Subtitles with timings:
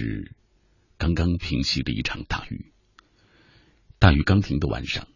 [0.00, 0.32] 是
[0.96, 2.72] 刚刚平息了一场大雨，
[3.98, 5.06] 大雨刚停的晚上，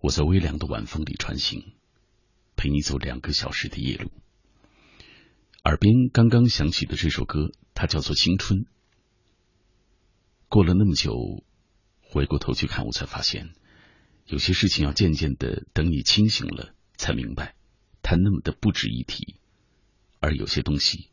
[0.00, 1.72] 我在微凉的晚风里穿行，
[2.56, 4.10] 陪你走两个小时的夜路。
[5.62, 8.62] 耳边刚刚响起的这首歌，它叫做《青春》。
[10.48, 11.44] 过了那么久，
[12.00, 13.50] 回过头去看，我才发现，
[14.26, 17.54] 有些事情要渐渐的等你清醒了才明白，
[18.02, 19.36] 它那么的不值一提；
[20.18, 21.08] 而有些东西。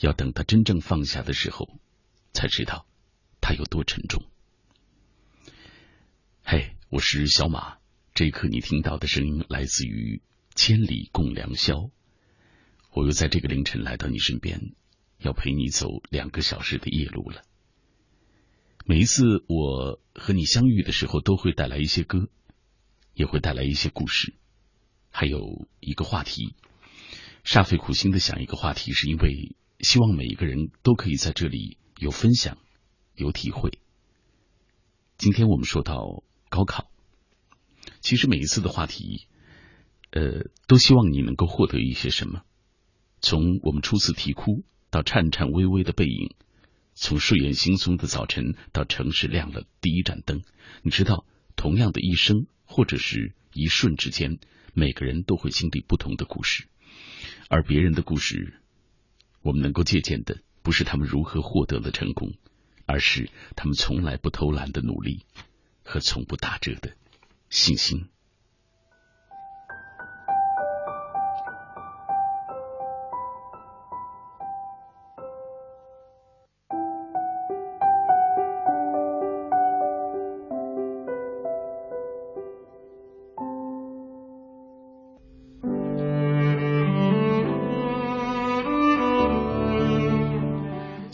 [0.00, 1.78] 要等他真正放下的时候，
[2.32, 2.86] 才知道
[3.40, 4.24] 它有多沉重。
[6.42, 7.78] 嘿，我是小马，
[8.14, 10.22] 这一刻你听到的声音来自于
[10.54, 11.90] 千里共良宵。
[12.92, 14.74] 我又在这个凌晨来到你身边，
[15.18, 17.42] 要陪你走两个小时的夜路了。
[18.84, 22.28] 每一次我和你相遇的时候，都会带来一些歌，
[23.14, 24.34] 也会带来一些故事，
[25.10, 26.54] 还有一个话题。
[27.44, 32.58] 煞费苦心的想一个话题，是因为希望每一个人都可以在这里有分享、
[33.14, 33.78] 有体会。
[35.18, 36.90] 今天我们说到高考，
[38.00, 39.28] 其实每一次的话题，
[40.10, 42.42] 呃，都希望你能够获得一些什么。
[43.20, 46.34] 从我们初次啼哭到颤颤巍巍的背影。
[46.94, 50.42] 从睡眼惺忪的早晨到城市亮了第一盏灯，
[50.82, 51.24] 你知道，
[51.54, 54.40] 同样的一生或者是一瞬之间，
[54.74, 56.66] 每个人都会经历不同的故事，
[57.48, 58.60] 而别人的故事，
[59.40, 62.34] 我们能够借鉴的不是他们如何获得了成功，
[62.86, 65.24] 而是他们从来不偷懒的努力
[65.82, 66.94] 和从不打折的
[67.50, 68.08] 信心。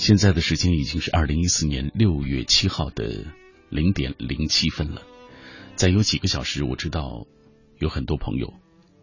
[0.08, 3.26] 现在的时间已经是二零一四年六月七号的
[3.68, 5.02] 零点零七分了。
[5.74, 7.26] 再有几个小时，我知道
[7.78, 8.54] 有很多朋友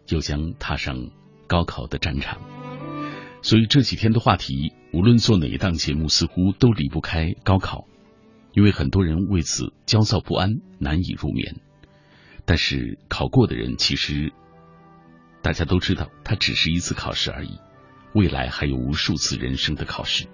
[0.08, 1.12] 又将踏上
[1.46, 2.40] 高考的战场。
[3.40, 7.86] 所以这几天的话题，无论做哪一档节目，似乎都离不开高考，
[8.52, 11.60] 因为很多人为此焦躁不安，难以入眠。
[12.44, 14.32] 但是考过的人，其实
[15.40, 17.60] 大家都知道，它只是一次考试而已，
[18.12, 20.26] 未来还有无数次人生的考试。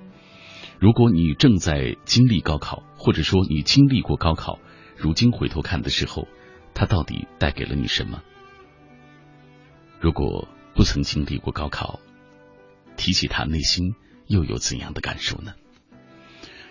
[0.83, 4.59] 如果你正在经历高考，或者说你经历过高考，
[4.97, 6.27] 如今回头看的时候，
[6.75, 8.21] 它到底带给了你什么？
[10.01, 12.01] 如果不曾经历过高考，
[12.97, 13.95] 提起它，内心
[14.27, 15.55] 又有怎样的感受呢？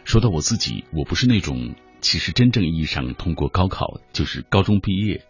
[0.04, 5.26] 说到我自己，我不是那种其实真正意义上通过高考，就是高中毕业，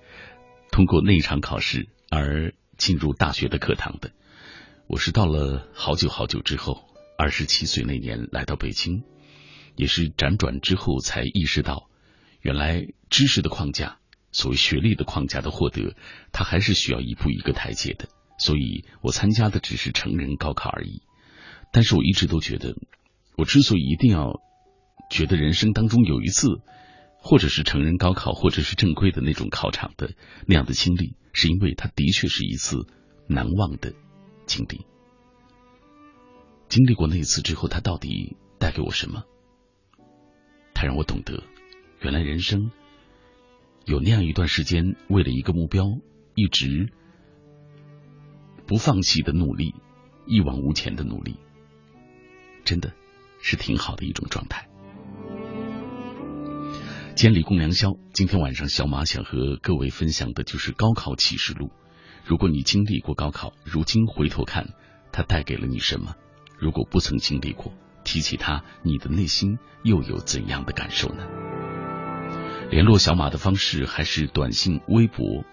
[0.71, 4.09] 通过那一场考试而进入大学的课堂的。
[4.87, 6.90] 我是到了好久好久之后。
[7.21, 9.03] 二十七岁那年来到北京，
[9.75, 11.87] 也是辗转之后才意识到，
[12.41, 13.99] 原来知识的框架，
[14.31, 15.95] 所谓学历的框架的获得，
[16.31, 18.07] 它还是需要一步一个台阶的。
[18.39, 21.03] 所以我参加的只是成人高考而已。
[21.71, 22.73] 但是我一直都觉得，
[23.37, 24.41] 我之所以一定要
[25.11, 26.47] 觉得人生当中有一次，
[27.19, 30.15] 或者是成人高考，或者是正规的那种考场的
[30.47, 32.87] 那样的经历，是因为它的确是一次
[33.27, 33.93] 难忘的
[34.47, 34.87] 经历。
[36.71, 39.25] 经历过那一次之后，他到底带给我什么？
[40.73, 41.43] 他让我懂得，
[41.99, 42.71] 原来人生
[43.83, 45.83] 有那样一段时间，为了一个目标，
[46.33, 46.89] 一直
[48.65, 49.75] 不放弃的努力，
[50.25, 51.35] 一往无前的努力，
[52.63, 52.93] 真的
[53.41, 54.69] 是挺好的一种状态。
[57.17, 61.69] 千里共良宵，今天晚上小马想和各位分享的就是高考启示录。
[62.23, 64.69] 如果你经历过高考，如今回头看，
[65.11, 66.15] 它带给了你什么？
[66.61, 67.73] 如果不曾经历过，
[68.03, 71.25] 提起他，你的内心又有怎样的感受呢？
[72.69, 75.43] 联络小马的方式还是短信、微博，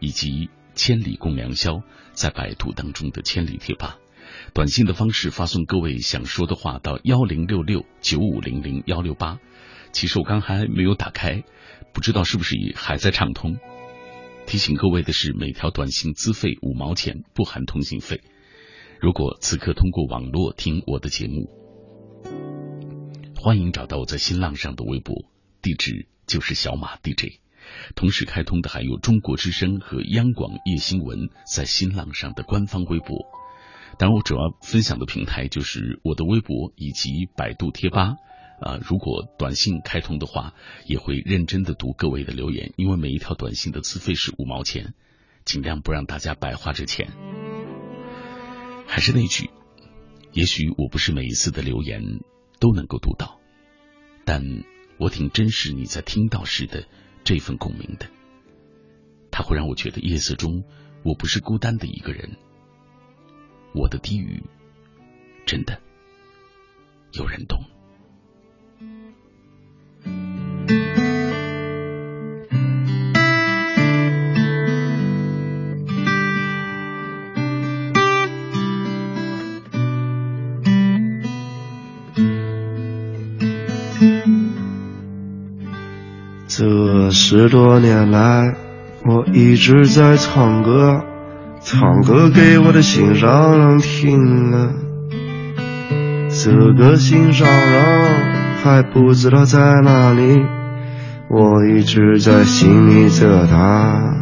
[0.00, 1.80] 以及“千里共良宵”
[2.12, 3.98] 在百度当中的千里贴吧。
[4.52, 9.38] 短信的方式发送各位想说的话到幺零六六九五零零幺六八。
[9.92, 11.44] 其实我刚还没有打开，
[11.94, 13.58] 不知道是不是也还在畅通。
[14.44, 18.20] 提醒各位的是，每条短信资费五毛钱，不含通信费。
[19.00, 21.50] 如果此刻通过网络听我的节目，
[23.36, 25.26] 欢迎找到我在新浪上的微博，
[25.60, 27.40] 地址就是小马 DJ。
[27.94, 33.26] 同时开通的还有中国之声和央广夜新闻在新浪上的官方微博。
[33.98, 38.16] 当然，我主要分享的平台就是我的微博以及百度贴吧。
[38.60, 40.54] 啊，如果短信开通的话，
[40.86, 44.94] 也会认真的读各位的留言，因为每一条短信的资费是五毛钱，
[45.44, 47.12] 尽量不让大家白花这钱。
[48.86, 49.50] 还是那句，
[50.32, 52.20] 也许我不是每一次的留言
[52.58, 53.40] 都能够读到，
[54.24, 54.42] 但
[54.98, 56.86] 我挺珍视你在听到时的
[57.24, 58.08] 这份共鸣的。
[59.30, 60.64] 它会让我觉得夜色中
[61.02, 62.36] 我不是孤单的一个人，
[63.74, 64.42] 我的低语
[65.44, 65.78] 真的
[67.12, 67.75] 有人懂。
[86.58, 88.54] 这十多年来，
[89.04, 91.04] 我一直在唱歌，
[91.60, 94.70] 唱歌给我的心上人听啊。
[96.30, 98.32] 这个心上人
[98.62, 100.38] 还不知道在哪里，
[101.28, 104.14] 我一直在心里着他。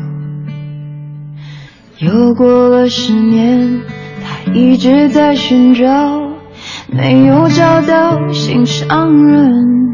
[1.98, 3.80] 又过了十年，
[4.24, 5.86] 他一直在寻找，
[6.90, 9.93] 没有找到心上人。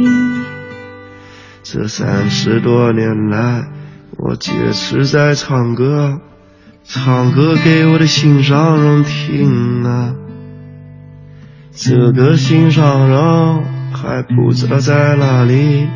[1.73, 3.71] 这三十多年来，
[4.17, 6.19] 我坚持在唱歌，
[6.83, 10.13] 唱歌给我的心上人听啊。
[11.71, 15.87] 这个心上人还不知道在哪里，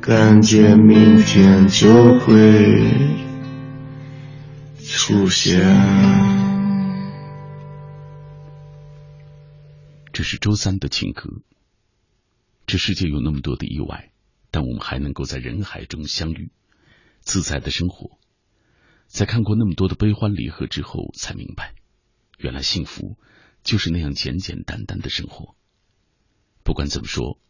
[0.00, 3.14] 感觉明天就会
[4.82, 5.60] 出现。
[10.12, 11.30] 这是周三的情歌。
[12.66, 14.10] 这世界有那么多的意外。
[14.50, 16.50] 但我们还能够在人海中相遇，
[17.20, 18.18] 自在的生活。
[19.06, 21.74] 在看过那么多的悲欢离合之后，才明白，
[22.38, 23.18] 原来幸福
[23.62, 25.54] 就是那样简简单单的生活。
[26.62, 27.40] 不管怎么说，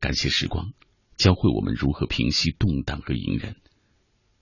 [0.00, 0.72] 感谢时光，
[1.16, 3.56] 教会我们如何平息动荡和隐忍，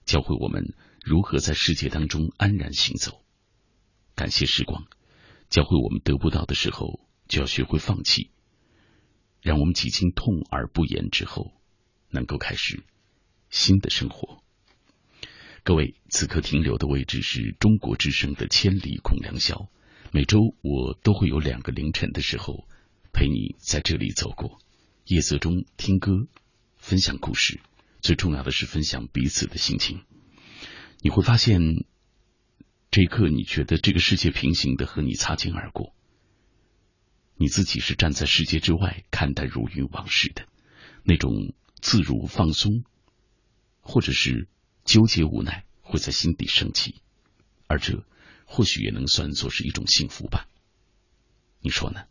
[0.05, 0.73] 教会我们
[1.03, 3.21] 如何在世界当中安然行走。
[4.15, 4.85] 感谢时光，
[5.49, 8.31] 教会我们得不到的时候就要学会放弃，
[9.41, 11.51] 让我们几经痛而不言之后。
[12.15, 12.83] 能够开始
[13.49, 14.41] 新的生活。
[15.63, 19.55] 各位，此刻停留的位置是中国之声的《千里孔良宵》。
[20.11, 22.67] 每周我都会有两个凌晨的时候
[23.11, 24.59] 陪你在这里走过，
[25.05, 26.27] 夜色中听歌，
[26.77, 27.59] 分享故事，
[27.99, 30.03] 最重要的是分享彼此的心情。
[31.01, 31.59] 你会发现，
[32.91, 35.93] 这一刻你觉得这个世界平行的和你擦肩而过，
[37.35, 40.47] 你自己是站在世界之外看待如云往事的
[41.03, 41.53] 那种。
[41.81, 42.83] 自如放松
[43.81, 44.47] 或者是
[44.83, 46.95] 纠结无奈会在心底升起。
[47.67, 48.03] 而这
[48.45, 50.47] 或许也能算作是一种幸福吧。
[51.61, 52.01] 你说呢？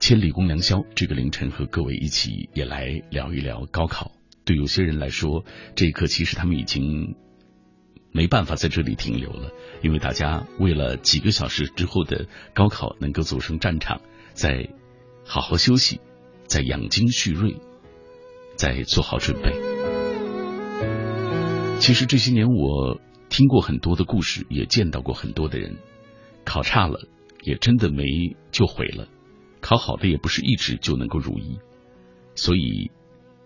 [0.00, 4.12] 千里共良宵这个凌晨和各位一起也来聊一聊高考。
[4.44, 5.44] 对有些人来说
[5.76, 7.14] 这一刻其实他们已经
[8.12, 9.50] 没办法在这里停留了，
[9.82, 14.00] 因为大家为了几个小时之后的高考能够走上战场，
[14.32, 14.70] 在
[15.24, 16.00] 好好休息，
[16.46, 17.56] 在养精蓄锐，
[18.56, 19.52] 在做好准备。
[21.78, 25.78] 其实这些年我听过很多的故事，也见到过很多的人，
[26.44, 27.08] 考差了
[27.42, 28.04] 也真的没
[28.50, 29.08] 就毁了，
[29.60, 31.58] 考好的也不是一直就能够如意，
[32.34, 32.90] 所以。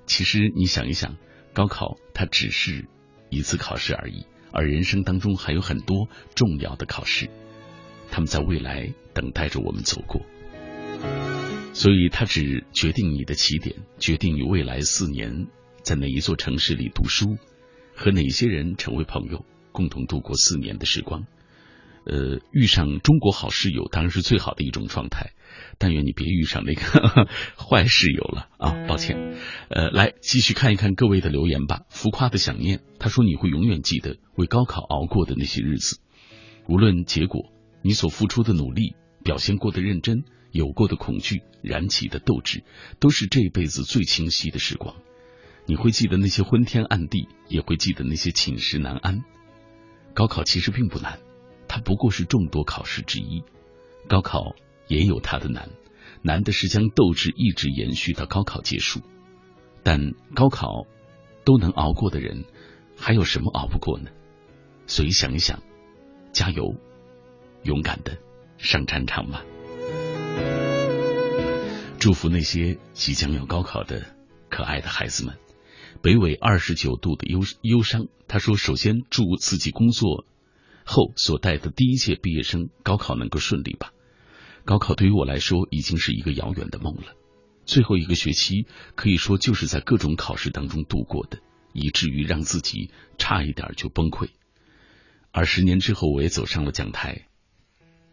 [0.04, 1.16] 其实你想一想，
[1.54, 2.87] 高考它只是
[3.31, 7.28] 一次考试而已，而人生当中还有很多重要的考试，
[8.11, 10.21] 他们在未来等待着我们走过。
[11.73, 15.47] 所以，它只决定你的起点，决定你未来四年
[15.82, 17.38] 在哪一座城市里读书，
[17.97, 21.26] 和哪些人成为朋友，共同度过四年的时光。
[22.04, 25.32] 呃，遇上中国好室友当然是最好的一种状态。
[25.78, 26.82] 但愿你别遇上那个
[27.56, 28.87] 坏室友了啊！
[28.87, 29.37] 抱歉，
[29.68, 31.82] 呃，来继续看一看各位的留言吧。
[31.88, 35.99] 浮夸的想念，他说你会永远记得为高考熬过的那些日子，
[36.68, 38.94] 无论结果，你所付出的努力，
[39.25, 42.64] 表现过的认真，有过的恐惧，燃起的斗志，
[43.00, 44.94] 都是这辈子最清晰的时光。
[45.66, 49.23] 你会记得那些昏天暗地，也会记得那些寝食难安。
[50.14, 51.21] 高考其实并不难，
[51.68, 53.42] 它不过是众多考试之一。
[54.09, 54.54] 高考。
[54.92, 55.70] 也有它的难，
[56.20, 59.00] 难的是将斗志一直延续到高考结束。
[59.82, 60.87] 但高考
[61.46, 62.44] 都能熬过的人，
[62.99, 64.11] 还有什么熬不过呢？
[64.87, 65.62] 所以想一想，
[66.30, 66.75] 加油，
[67.62, 68.18] 勇敢的
[68.58, 69.42] 上战场吧！
[71.99, 74.14] 祝福那些即将要高考的
[74.50, 75.38] 可爱的孩子们。
[76.02, 80.26] 北纬二十九度的忧忧伤，他说：“首先祝自己工作
[80.84, 83.93] 后所带的第一届毕业生高考能够顺利吧。”
[84.64, 87.16] 高考对于我来说已经是一个遥远的梦了，
[87.64, 91.38] 最后一个学期可以说就是在各种考试当中度过的，
[91.72, 94.28] 以至于让自己差一点就崩溃。
[95.32, 97.26] 而十年之后，我也走上了讲台，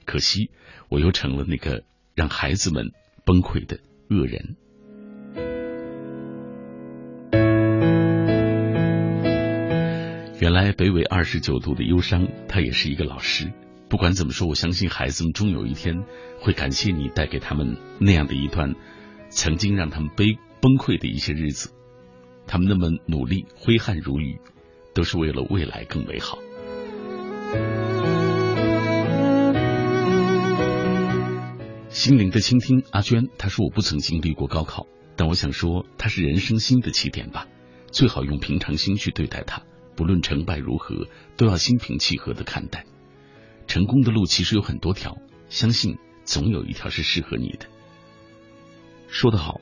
[0.06, 0.50] 可惜
[0.90, 1.84] 我又成了那个
[2.16, 2.92] 让孩子们
[3.26, 4.56] 崩溃的恶人。
[10.42, 13.52] 原来北纬二十九度的忧伤，他也是一个老师。
[13.90, 16.06] 不管怎么说，我相信孩子们终有一天
[16.40, 18.76] 会感谢你带给他们那样的一段
[19.30, 21.74] 曾经让他们悲崩溃的一些日子。
[22.46, 24.40] 他们那么努力，挥汗如雨，
[24.94, 26.38] 都是为了未来更美好。
[31.90, 37.48] 心灵的倾听，阿娟，她说我不曾经历过高考，但我想说，它是人生新的起点吧。
[37.92, 39.64] 最好用平常心去对待它，
[39.96, 42.86] 不论成败如何，都要心平气和的看待。
[43.70, 47.68] 成功的路其实有很多条，相信总有一条是适合你的。
[49.08, 49.62] 说得好，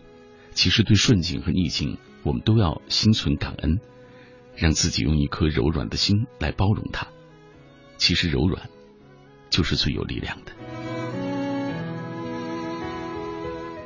[0.54, 3.82] 其实对顺境和逆境，我们都要心存感恩，
[4.56, 7.10] 让自己用一颗柔软的心来包容它。
[7.98, 8.70] 其实柔软
[9.50, 10.54] 就是最有力量的。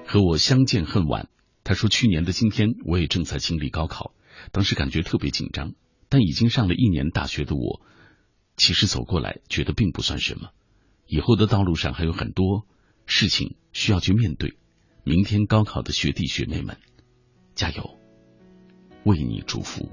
[0.06, 1.30] 和我相见恨晚，
[1.64, 4.14] 他说去年的今天我也正在经历高考，
[4.52, 5.74] 当时感觉特别紧张，
[6.10, 7.82] 但已经上了一年大学的我。
[8.62, 10.52] 其实走过来，觉得并不算什么。
[11.08, 12.68] 以后的道路上还有很多
[13.08, 14.54] 事情需要去面对。
[15.04, 16.78] 明天高考的学弟学妹们，
[17.56, 17.98] 加油！
[19.04, 19.90] 为你祝福。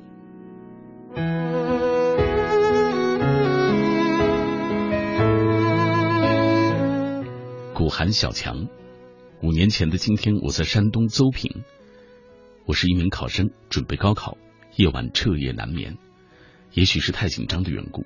[7.72, 8.68] 古寒小强，
[9.42, 11.64] 五年前的今天，我在山东邹平，
[12.66, 14.37] 我是一名考生，准备高考，
[14.76, 15.96] 夜晚彻夜难眠，
[16.74, 18.04] 也许是太紧张的缘故。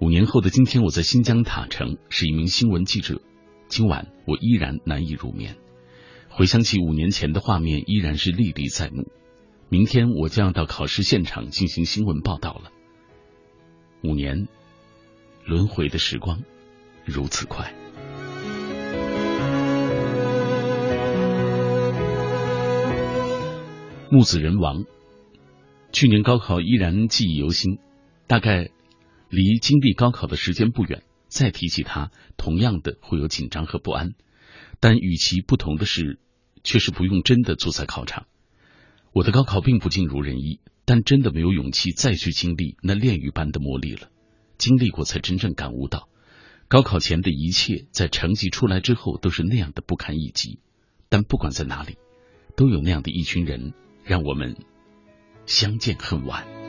[0.00, 3.20] 五年后的今天，我在新疆塔城是一名新闻记者。
[3.68, 5.56] 今晚我依然难以入眠，
[6.30, 9.12] 回想起五年前的画面，依然是历历在目。
[9.68, 12.72] 明天我将要到考试现场进行新闻报道了。
[14.02, 14.48] 五年
[15.44, 16.42] 轮回的时光
[17.04, 17.70] 如此快。
[24.10, 24.86] 木子人王，
[25.92, 27.78] 去年高考依然记忆犹新，
[28.26, 28.70] 大概。
[29.30, 34.10] 离经历高考的时间不远，再提起它，同样的会有紧张和不安。
[34.80, 36.18] 但与其不同的是，
[36.64, 38.26] 却是不用真的坐在考场。
[39.12, 44.08] 我的高考并不尽如人意，但真的没有勇气再去经历那炼狱般的磨砺了。
[44.58, 46.08] 经历过，才真正感悟到，
[46.66, 50.58] 高考前的一切，在成绩出来之后，都是那样的不堪一击。
[51.08, 51.98] 但不管在哪里，
[52.56, 54.56] 都有那样的一群人，让我们
[55.46, 56.59] 相见恨晚。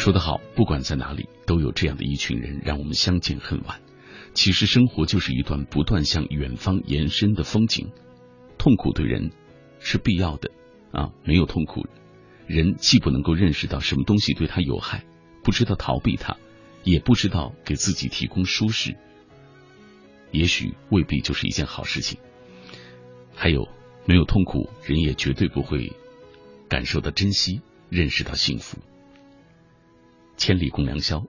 [0.00, 3.82] 说得好，不管在哪里，都有这样的一群人，让我们相见恨晚。
[4.32, 7.92] 其实生活就是一段不断向远方延伸的风景，
[8.56, 9.30] 痛苦对人
[9.78, 10.52] 是必要的
[10.90, 11.84] 啊，没有痛苦，
[12.46, 15.04] 人既不能够认识到什么东西对他有害，
[15.44, 16.38] 不知道逃避它，
[16.82, 18.96] 也不知道给自己提供舒适，
[20.30, 22.18] 也许未必就是一件好事情。
[23.34, 23.68] 还有，
[24.06, 25.92] 没有痛苦，人也绝对不会
[26.70, 27.60] 感受到珍惜，
[27.90, 28.78] 认识到幸福。
[30.40, 31.26] 千里共良宵，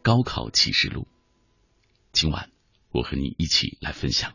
[0.00, 1.06] 高考启示录。
[2.10, 2.50] 今晚
[2.90, 4.32] 我和你一起来分享。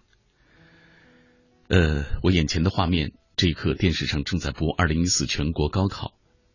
[1.70, 6.14] 呃，我眼前的画面，这一刻电视上正在播二零一四全国高考，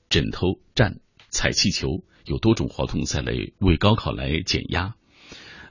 [0.09, 1.01] 枕头战、
[1.31, 4.95] 踩气球，有多种活动在来为高考来减压。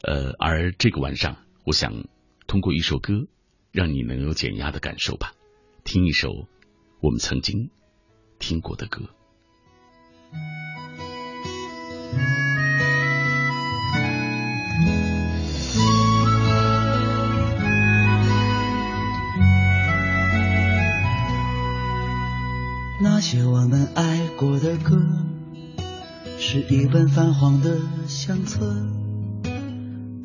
[0.02, 2.10] 呃，而这个晚上，我想
[2.46, 3.26] 通过一首歌，
[3.72, 5.34] 让你能有减压的感受吧。
[5.86, 6.50] 听一首
[7.00, 7.70] 我们曾经
[8.38, 9.15] 听过的歌。
[23.06, 25.00] 那些我们爱过的歌，
[26.40, 28.66] 是一本泛黄的相册，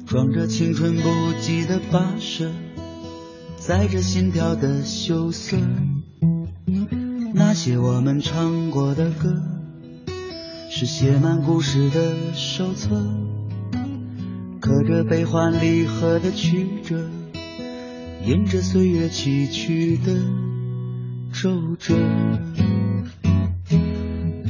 [0.07, 1.11] 装着青春不
[1.43, 2.51] 羁的跋涉，
[3.59, 5.59] 载着心跳的羞涩。
[7.35, 9.31] 那些我们唱过的歌，
[10.71, 12.97] 是写满故事的手册，
[14.59, 17.11] 刻着悲欢离合的曲折，
[18.25, 20.15] 印着岁月崎岖的
[21.33, 21.95] 皱褶。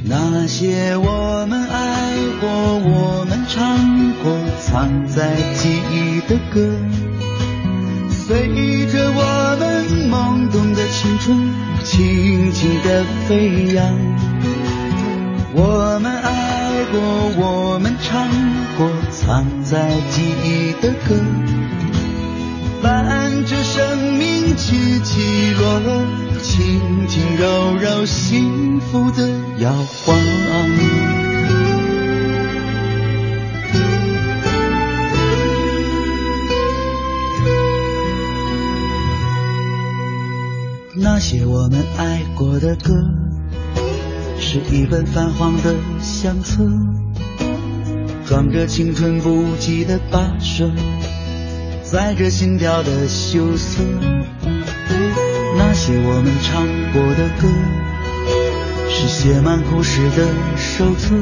[0.03, 3.77] 那些我们爱过、我们唱
[4.23, 6.69] 过、藏在记忆的歌，
[8.09, 11.37] 随着我们懵懂的青春，
[11.83, 13.85] 轻轻地飞扬。
[15.53, 16.99] 我们爱过、
[17.37, 18.27] 我们唱
[18.77, 21.15] 过、藏在记忆的歌，
[22.81, 26.03] 伴着生命起起落落，
[26.41, 30.17] 轻轻柔柔，幸福的摇晃。
[40.93, 42.93] 那些我们爱过的歌，
[44.39, 46.63] 是一本泛黄的相册，
[48.25, 50.69] 装着青春不羁的跋涉，
[51.83, 53.83] 载着心跳的羞涩。
[55.83, 56.61] 那些我们唱
[56.93, 57.47] 过的歌，
[58.87, 61.15] 是写满故事的手册，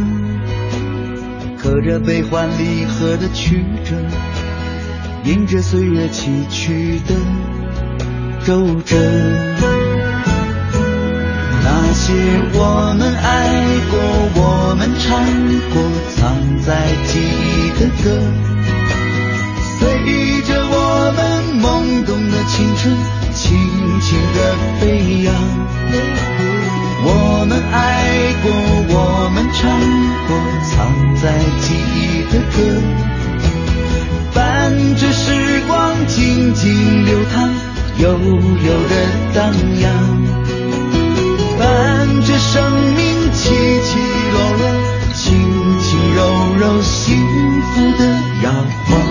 [1.58, 3.96] 刻着悲欢离合的曲折，
[5.24, 7.16] 印着岁月崎岖的
[8.46, 8.98] 皱褶。
[11.64, 12.12] 那些
[12.52, 13.98] 我们爱过、
[14.36, 15.24] 我们唱
[15.72, 15.82] 过、
[16.18, 16.76] 藏在
[17.08, 18.12] 记忆的歌，
[19.80, 22.94] 随着我们懵懂的青春，
[23.42, 23.58] 轻
[24.02, 24.38] 轻地
[24.82, 25.34] 飞扬。
[27.06, 28.52] 我们爱过、
[28.90, 29.60] 我们唱
[30.28, 30.30] 过、
[30.68, 30.76] 藏
[31.16, 31.24] 在
[31.62, 31.98] 记忆
[32.30, 32.58] 的歌，
[34.34, 34.36] 伴
[34.96, 37.50] 着时光静静流淌，
[38.00, 38.94] 悠悠的
[39.34, 39.40] 荡
[39.80, 39.88] 漾。
[41.58, 41.64] 伴
[42.22, 42.54] 着生
[42.98, 43.40] 命起
[43.86, 43.90] 起
[44.34, 44.62] 落落，
[45.16, 45.24] 轻
[45.80, 46.20] 轻柔
[46.60, 47.16] 柔，幸
[47.74, 48.02] 福的
[48.44, 48.52] 摇
[48.86, 49.09] 晃。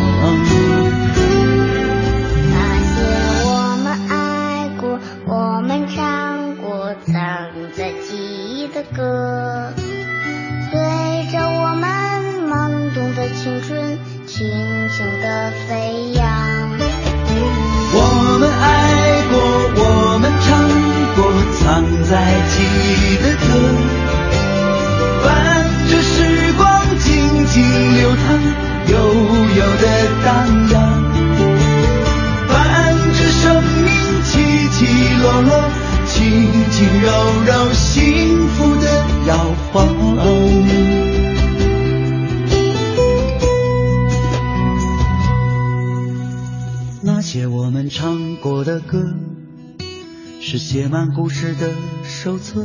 [52.29, 52.61] 手册，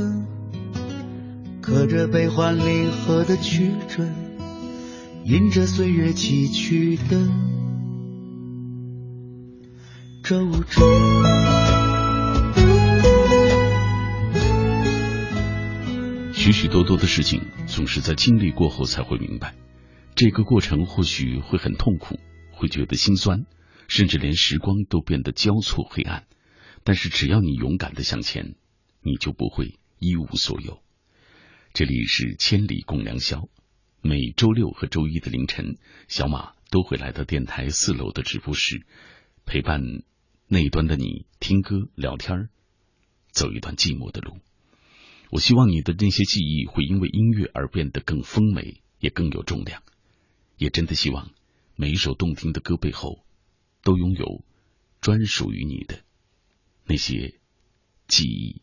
[1.61, 4.05] 刻着悲欢离合的曲折，
[5.23, 7.29] 印着岁月崎岖的
[10.21, 10.81] 皱褶。
[16.33, 19.55] 许许多多的事情，总是在经历过后才会明白。
[20.13, 22.19] 这个过程或许会很痛苦，
[22.51, 23.45] 会觉得心酸，
[23.87, 26.25] 甚至连时光都变得交错黑暗。
[26.83, 28.55] 但是只要你勇敢的向前，
[29.03, 30.81] 你就不会一无所有。
[31.73, 33.49] 这里是千里共良宵，
[34.01, 38.85] 每周六和周一的凌晨，小马都会来到电台四楼的直播室，
[39.45, 39.81] 陪伴
[40.47, 42.49] 那一端的你听歌、聊天
[43.31, 44.37] 走一段寂寞的路。
[45.31, 49.81] 我希望你的那些记忆会因为音乐而变得更丰美，也更有重量。
[50.57, 51.31] 也真的希望
[51.75, 53.25] 每一首动听的歌背后，
[53.81, 54.45] 都拥有
[55.01, 56.03] 专属于你的
[56.85, 57.39] 那些
[58.07, 58.61] 记忆。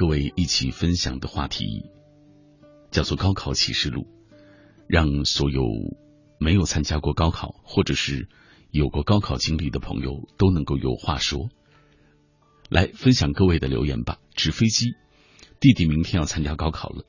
[0.00, 1.90] 各位一起分享的话题
[2.90, 4.06] 叫做高考启示录，
[4.88, 5.62] 让所有
[6.38, 8.26] 没有参加过高考或者是
[8.70, 11.50] 有过高考经历的朋友都能够有话说。
[12.70, 14.16] 来分享各位的留言吧。
[14.34, 14.94] 纸飞机，
[15.60, 17.04] 弟弟明天要参加高考了，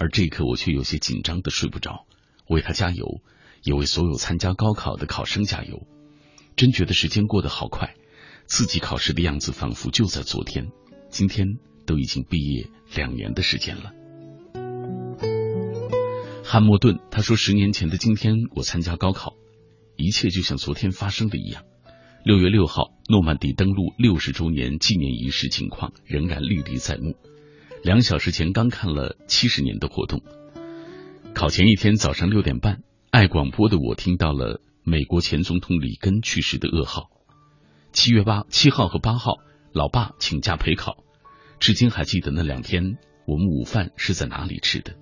[0.00, 2.04] 而这一刻我却有些紧张的睡不着，
[2.48, 3.20] 为他加油，
[3.62, 5.86] 也为所有参加高考的考生加油。
[6.56, 7.94] 真觉得时间过得好快，
[8.46, 10.72] 自己考试的样子仿佛就在昨天。
[11.10, 13.92] 今天都已经毕业两年的时间了。
[16.42, 19.34] 汉默顿他说：“十年前的今天，我参加高考，
[19.96, 21.64] 一切就像昨天发生的一样。
[22.24, 27.16] 六月六号，诺曼底登陆六十周年纪念仪式情况仍然历历在目。
[27.82, 30.22] 两小时前刚看了七十年的活动。
[31.34, 37.10] 考前一天早上六点半，爱广播的我听到了美国前总统里根去世的噩耗。
[37.92, 39.38] 七月八七号和八号，
[39.72, 40.98] 老爸请假陪考。”
[41.60, 44.94] 至今还记得那两天我们午饭是在哪里吃的，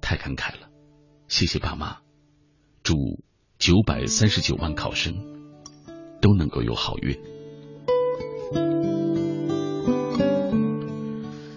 [0.00, 0.70] 太感慨了，
[1.28, 1.98] 谢谢爸妈，
[2.82, 2.94] 祝
[3.58, 5.14] 九百三十九万考生
[6.22, 7.18] 都能够有好运。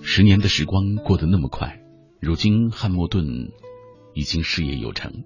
[0.01, 1.82] 十年的时光过得那么快，
[2.19, 3.25] 如今汉默顿
[4.13, 5.23] 已经事业有成，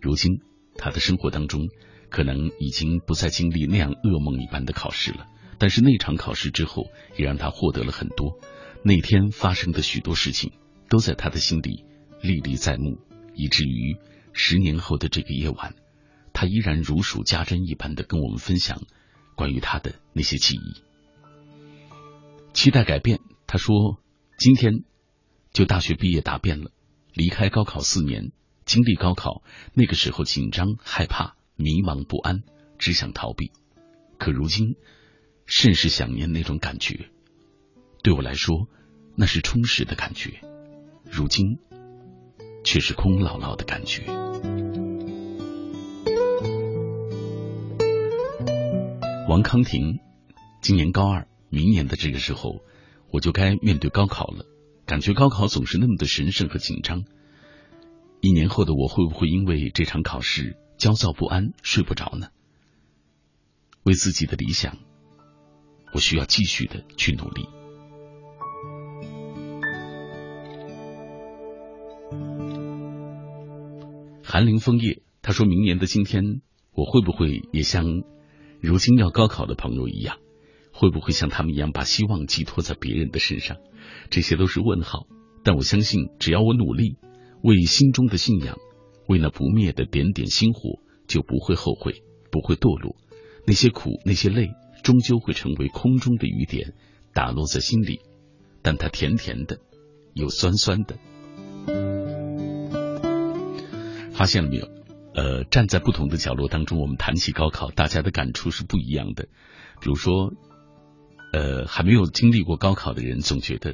[0.00, 0.40] 如今
[0.76, 1.68] 他的生活当中
[2.10, 5.28] 可能已经不再经历那样噩梦一般的考试了。
[5.58, 8.38] 但是那场考试之后，也让他获得了很多。
[8.84, 10.52] 那天发生的许多事情，
[10.88, 11.84] 都在他的心里
[12.22, 12.98] 历历在目，
[13.34, 13.96] 以至于
[14.32, 15.74] 十年后的这个夜晚，
[16.32, 18.82] 他依然如数家珍一般的跟我们分享
[19.34, 20.80] 关于他的那些记忆。
[22.52, 23.18] 期待改变，
[23.48, 23.98] 他说
[24.38, 24.84] ：“今天
[25.52, 26.70] 就大学毕业答辩了，
[27.14, 28.30] 离开高考四年，
[28.64, 29.42] 经历高考，
[29.74, 32.44] 那个时候紧张、害怕、迷茫不安，
[32.78, 33.50] 只想逃避。
[34.18, 34.76] 可如今。”
[35.48, 37.08] 甚是想念那种感觉，
[38.02, 38.68] 对我来说，
[39.16, 40.42] 那是充实的感觉。
[41.10, 41.58] 如今，
[42.62, 44.04] 却是空落落的感觉。
[49.26, 50.00] 王康婷，
[50.60, 52.62] 今年高二，明年的这个时候，
[53.10, 54.44] 我就该面对高考了。
[54.84, 57.04] 感觉高考总是那么的神圣和紧张。
[58.20, 62.28] 一年后的我，会不会因为这场考试焦躁不安、睡不着呢？
[63.82, 64.76] 为自己的理想。
[65.92, 67.46] 我需要继续的去努力。
[74.22, 77.84] 寒林枫叶，他说明年的今天，我会不会也像
[78.60, 80.18] 如今要高考的朋友一样，
[80.72, 83.56] 会不会像他们一样把希望寄托在别人的身上？
[84.10, 85.06] 这些都是问号。
[85.44, 86.98] 但我相信，只要我努力，
[87.42, 88.58] 为心中的信仰，
[89.08, 92.96] 为那不灭的点点星火，就不会后悔，不会堕落。
[93.46, 94.50] 那些苦，那些累。
[94.82, 96.74] 终究会成为空中的雨点，
[97.12, 98.00] 打落在心里，
[98.62, 99.60] 但它甜甜的，
[100.14, 100.98] 又酸酸的。
[104.12, 104.68] 发现了没有？
[105.14, 109.24] 呃，站在不同的角落当中，我们谈起高考，大家的感触是不一样的。
[109.80, 110.32] 比如说，
[111.32, 113.72] 呃，还没有经历过高考的人，总觉得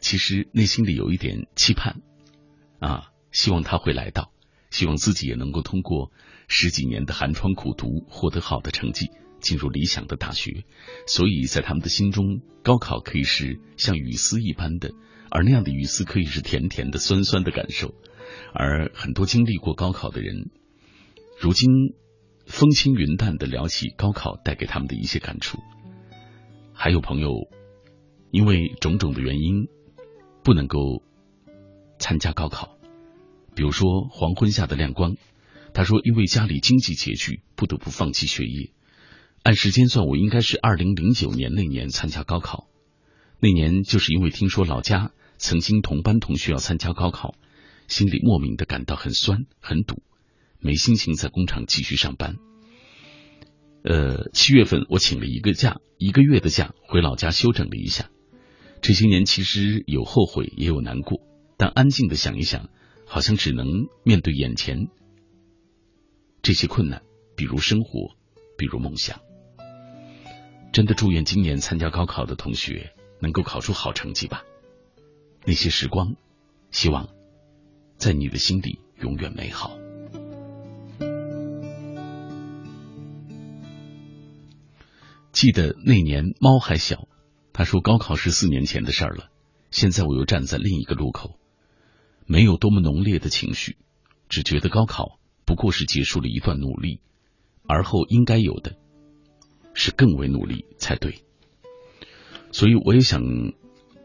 [0.00, 2.00] 其实内心里有一点期盼
[2.78, 4.30] 啊，希望他会来到，
[4.70, 6.12] 希望自己也能够通过。
[6.48, 10.64] 十几年的寒窗苦读，获得好的成绩，进入理想的大学，
[11.06, 14.92] 所以在他们的心中，高考可以是像雨丝一般的，
[15.30, 17.94] 而那样的雨丝可以是甜甜的、酸酸的感受。
[18.52, 20.50] 而很多经历过高考的人，
[21.38, 21.68] 如今
[22.46, 25.58] 风轻云淡的聊起高考带给他们的一些感触。
[26.72, 27.48] 还有朋友
[28.30, 29.66] 因为种种的原因
[30.44, 31.02] 不能够
[31.98, 32.78] 参加高考，
[33.54, 35.16] 比如说黄昏下的亮光。
[35.76, 38.70] 他说：“因为家里经济拮据，不得不放弃学业。
[39.42, 42.66] 按时间算，我应该是二零零九年那年参加高考。
[43.40, 47.34] 那年就是因为听说老家曾经同班同学要参加高考，
[47.88, 50.02] 心里莫名的感到很酸很堵，
[50.60, 52.36] 没心情在工厂继续上班。
[53.82, 58.08] 呃，七月份我请了一个假，一个月的假，回老家休整了一下。
[58.80, 61.20] 这些年其实有后悔，也有难过，
[61.58, 62.70] 但安静的想一想，
[63.04, 63.66] 好像只能
[64.04, 64.88] 面对眼前
[66.46, 67.02] 这些困难，
[67.34, 68.14] 比如生活，
[68.56, 69.20] 比如梦想。
[70.72, 74.44] 真的祝愿今年参加高考的同学能够考出好成绩吧。
[75.44, 76.14] 那些时光，
[76.70, 77.08] 希望
[77.96, 79.76] 在你的心里永远美好。
[85.32, 87.08] 记得那年猫还小，
[87.52, 89.30] 他说高考是四年前的事儿了。
[89.72, 91.40] 现在我又站在另一个路口，
[92.24, 93.76] 没有多么浓烈的情绪，
[94.28, 97.00] 只觉得高考不过是结束了一段努力，
[97.66, 98.76] 而后应该有的
[99.72, 101.22] 是更为努力才对。
[102.52, 103.22] 所以我也想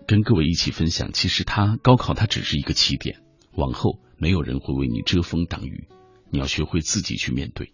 [0.08, 3.22] 跟各位一起分享，其实他高考它只是一个起点，
[3.54, 5.88] 往后没有人会为你遮风挡雨，
[6.30, 7.74] 你要学会自己去面对。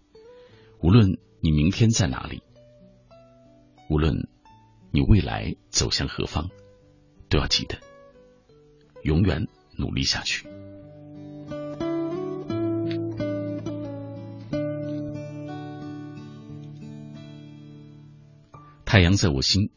[0.82, 2.41] 无论你明天在哪里。
[3.89, 4.27] 无论
[4.91, 6.49] 你未来走向何方，
[7.30, 7.80] 都要记得
[9.01, 10.45] 永远努力下去。
[18.88, 19.69] 太阳在我心，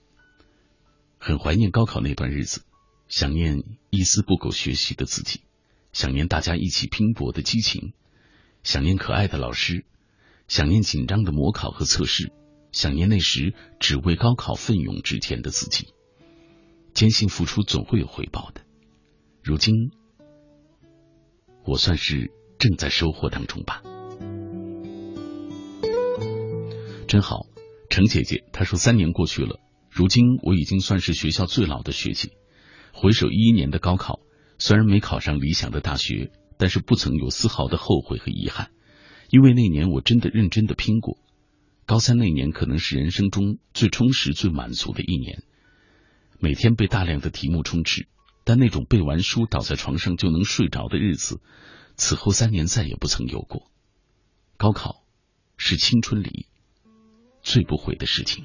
[1.18, 2.62] 很怀念高考那段日子，
[3.08, 5.40] 想念一丝不苟学习的自己，
[5.92, 7.92] 想念大家一起拼搏的激情，
[8.62, 9.84] 想念可爱的老师，
[10.46, 12.32] 想念紧张的模考和测试。
[12.70, 15.88] 想念那时只为高考奋勇直前的自己，
[16.94, 18.60] 坚信付出总会有回报的。
[19.42, 19.90] 如今，
[21.64, 23.82] 我算是正在收获当中吧。
[27.08, 27.46] 真好，
[27.90, 32.30] 程姐姐她说三年过去了，如今我已经算是学校最老的学姐。
[32.92, 34.20] 回首一一年的高考，
[34.58, 38.70] 虽然没考上理想的大学，但是不曾有丝毫的后悔和遗憾，
[39.28, 41.18] 因为那年我真的认真的拼过。
[41.84, 45.42] 高三那年可能是人生中最充实、最满足的一年，
[46.38, 48.06] 每天被大量的题目充斥，
[48.44, 51.40] 但那种背完书倒在床上就能睡着的日子，
[51.96, 53.68] 此后三年再也不曾有过。
[54.56, 55.02] 高考
[55.56, 56.46] 是青春里
[57.42, 58.44] 最不悔的事情。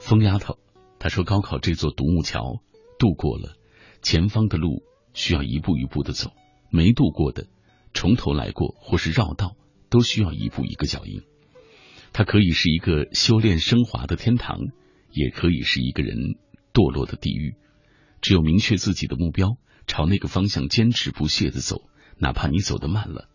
[0.00, 0.58] 疯丫头，
[0.98, 2.60] 她说：“高考这座独木桥。”
[2.98, 3.54] 渡过了，
[4.02, 4.82] 前方的路
[5.14, 6.32] 需要一步一步的走；
[6.68, 7.46] 没渡过的，
[7.94, 9.56] 从头来过或是绕道，
[9.88, 11.22] 都需要一步一个脚印。
[12.12, 14.58] 它可以是一个修炼升华的天堂，
[15.12, 16.36] 也可以是一个人
[16.74, 17.54] 堕落的地狱。
[18.20, 19.56] 只有明确自己的目标，
[19.86, 23.28] 朝那个方向坚持不懈的走，哪怕你走得慢了，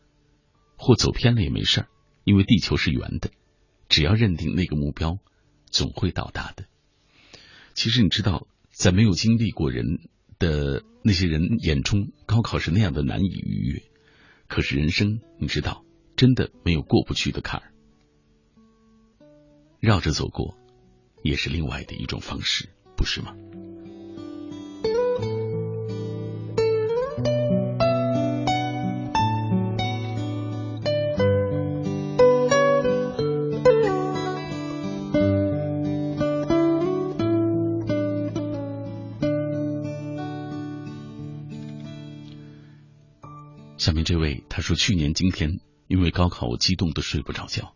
[0.78, 1.88] 或走偏了也没事儿，
[2.24, 3.32] 因为地球是圆的。
[3.90, 5.20] 只要认定那个目标，
[5.70, 6.66] 总会到达的。
[7.74, 8.48] 其实你知道。
[8.78, 13.84] 在没有经历过人的那些人眼中，高考是那样的难以逾越。
[14.50, 15.86] 可是人生，你知道，
[16.18, 17.72] 真的没有过不去的坎儿，
[19.80, 20.58] 绕着走过，
[21.24, 22.68] 也是另外的一种方式，
[22.98, 23.34] 不是吗？
[44.50, 47.74] 他说：“去年今天因为高考，我激动的睡不着觉。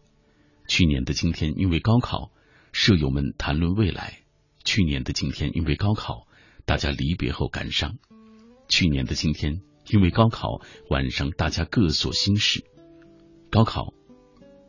[0.67, 2.31] 去年的今天因为高考，
[2.71, 4.19] 舍友们谈论未来。
[4.63, 6.27] 去年的今天因为高考，
[6.65, 7.97] 大家离别后感伤。
[8.67, 12.65] 去年的今天因为高考，晚上大家各所心事。
[13.49, 13.93] 高考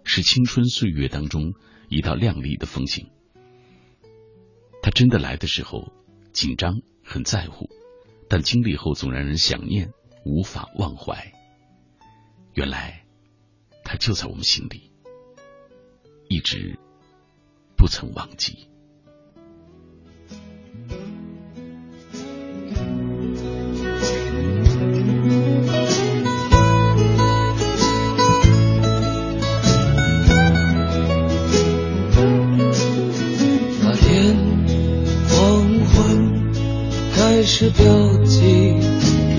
[0.05, 1.55] 是青春岁月当中
[1.89, 3.11] 一道亮丽的风景。
[4.83, 5.93] 他真的来的时候
[6.33, 7.69] 紧张，很在乎，
[8.29, 9.93] 但经历后总让人想念。”
[10.23, 11.33] 无法忘怀，
[12.55, 13.05] 原来
[13.85, 14.91] 他就在我们心里，
[16.29, 16.79] 一直
[17.77, 18.69] 不曾忘记。
[33.83, 34.37] 那天
[35.29, 36.53] 黄昏
[37.15, 38.75] 开始标记。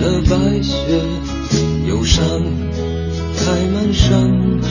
[0.02, 0.76] 了白雪，
[1.88, 2.26] 忧伤
[3.44, 4.10] 开满山
[4.62, 4.70] 岗，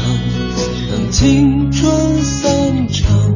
[0.91, 3.35] 让青春散场。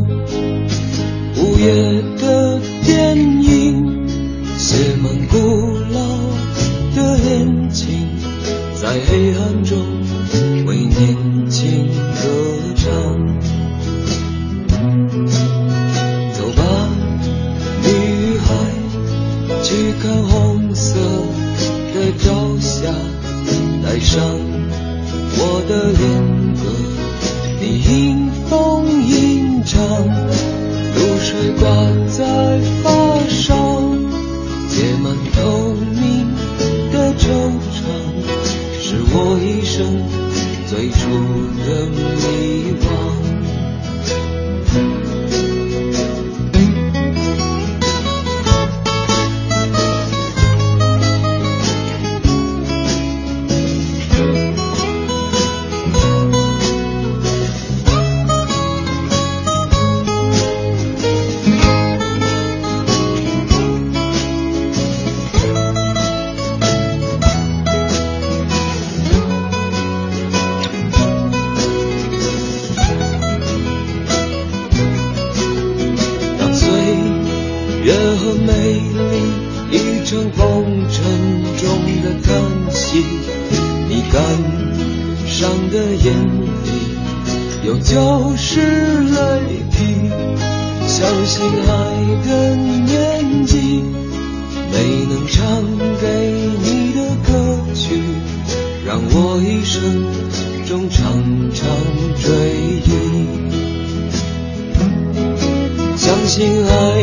[1.37, 4.07] 午夜的电影，
[4.57, 5.37] 写满古
[5.93, 5.99] 老
[6.95, 7.89] 的恋情，
[8.81, 9.77] 在黑暗中
[10.67, 12.23] 为年轻歌
[12.77, 12.85] 唱。
[16.33, 16.63] 走吧，
[17.83, 18.55] 女孩，
[19.65, 20.95] 去看红色
[21.93, 22.93] 的朝霞，
[23.85, 24.44] 带上。
[25.67, 26.63] 的脸颊，
[27.61, 31.67] 你迎风吟唱，露水挂
[32.09, 32.54] 在。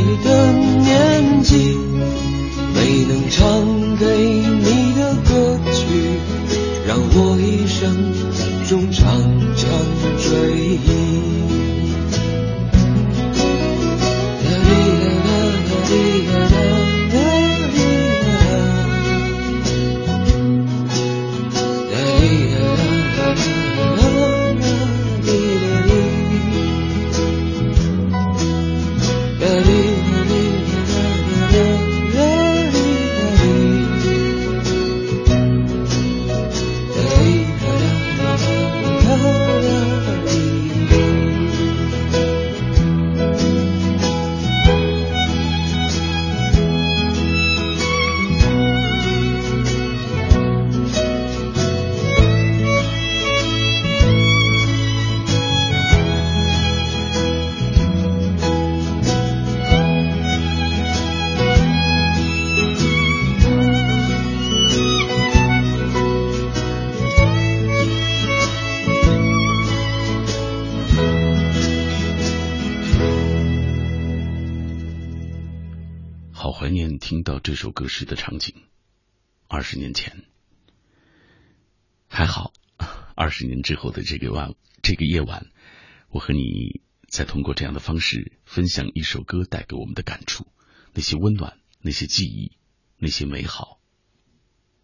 [0.02, 0.41] Creator.
[77.92, 78.56] 时的场景，
[79.50, 80.24] 二十年前
[82.08, 82.54] 还好，
[83.16, 85.52] 二十年之后的这个晚，这个夜晚，
[86.08, 90.48] 我和你再通过这样的方式分享一首歌带给我们的感触，
[90.94, 92.58] 那些温暖，那些记忆，
[92.98, 93.82] 那些美好，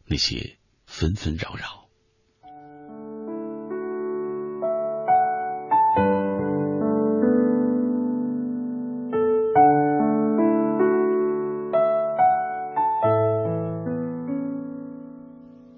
[0.06, 1.87] 那些纷纷扰扰。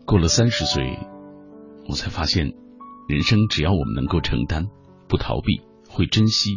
[0.10, 0.97] 过了三十岁，
[1.88, 2.51] 我才发现，
[3.07, 4.66] 人生只要我们能够承担，
[5.07, 6.55] 不逃避，会珍惜，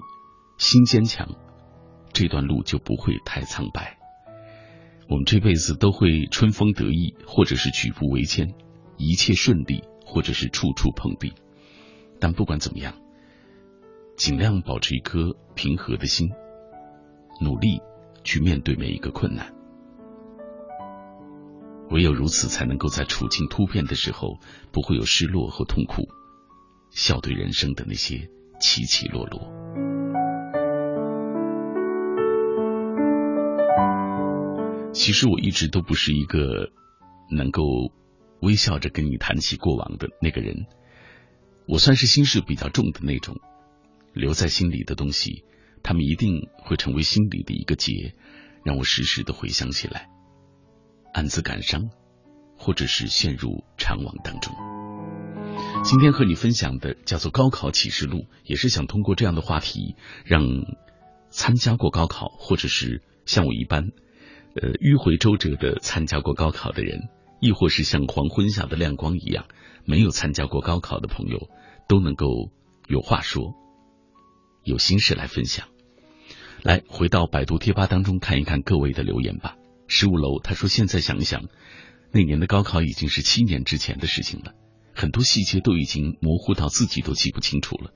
[0.56, 1.28] 心坚强，
[2.14, 3.98] 这段路就不会太苍白。
[5.06, 8.54] 我们这辈子都会春风得意，或者是举步维艰，
[8.96, 11.34] 一切顺利，或者是处处碰壁。
[12.18, 12.94] 但不管怎么样，
[14.16, 16.30] 尽量保持一颗平和的心，
[17.38, 17.82] 努力
[18.24, 19.52] 去面对每一个困难。
[21.92, 24.40] 唯有如此，才能够在处境突变的时候，
[24.72, 26.08] 不会有失落和痛苦，
[26.90, 29.52] 笑对人生的那些起起落落。
[34.94, 36.70] 其实我一直都不是一个
[37.30, 37.62] 能够
[38.40, 40.64] 微笑着跟你谈起过往的那个人，
[41.68, 43.36] 我算是心事比较重的那种，
[44.14, 45.44] 留在心里的东西，
[45.82, 48.14] 他们一定会成为心里的一个结，
[48.64, 50.08] 让我时时的回想起来。
[51.12, 51.90] 暗自感伤，
[52.56, 54.54] 或者是陷入长往当中。
[55.84, 60.42] 今天和你分享的叫做《高考启示录》，也是想通过这样的话题，让
[61.28, 63.90] 参加过高考，或者是像我一般，
[64.54, 67.08] 呃，迂回周折的参加过高考的人，
[67.40, 69.46] 亦或是像黄昏下的亮光一样，
[69.84, 71.48] 没有参加过高考的朋友，
[71.88, 72.50] 都能够
[72.86, 73.54] 有话说，
[74.64, 75.68] 有心事来分享。
[76.62, 79.56] 来，回到百度贴吧当中看一看各位的留言吧。
[79.94, 81.50] 十五楼，他说：“现在想一想，
[82.12, 84.54] 那年的高考已经是七年之前的事情了，
[84.94, 87.92] 很多细节都已经模糊到自己都记不清楚了。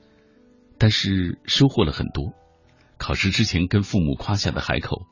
[0.77, 2.35] 但是收获了很多，
[2.99, 5.07] 考试之前跟父母夸下的海口，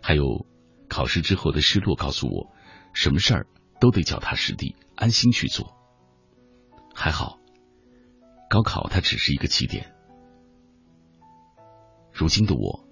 [0.00, 0.46] 还有
[0.88, 2.54] 考试之后的失落，告诉我，
[2.94, 3.46] 什么事儿
[3.80, 5.74] 都得脚踏实地，安心去做。
[6.94, 7.40] 还好，
[8.48, 9.92] 高考它只是一个起点。
[12.12, 12.86] 如今的我，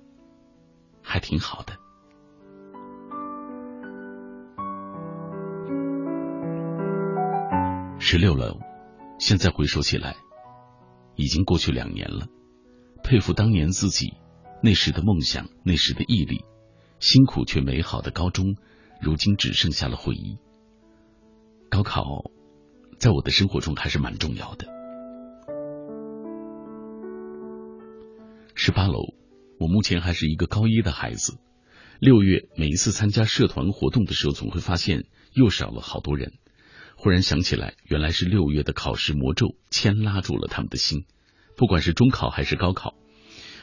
[1.05, 1.79] 还挺好的。
[8.11, 8.57] 十六了，
[9.19, 10.17] 现在回首起来，
[11.15, 12.27] 已经过去两年了。
[13.05, 14.15] 佩服当年自己
[14.63, 16.43] 那时的梦想，那时的毅力，
[17.01, 18.57] 辛苦却美好的高中，
[18.99, 20.39] 如今只剩下了回忆。
[21.69, 22.03] 高考
[22.99, 24.67] 在我的生活中还是蛮重要的。
[28.55, 29.01] 十八楼，
[29.61, 31.39] 我目前还是一个高一的孩子。
[32.01, 35.05] 六月每一次参加社团活动的时候，总会发现
[35.35, 36.33] 又少了好多人。
[37.01, 41.07] 忽然想起来，原来是六月的考试魔咒牵拉住了他们的心。
[41.57, 42.97] 不管是中考还是高考，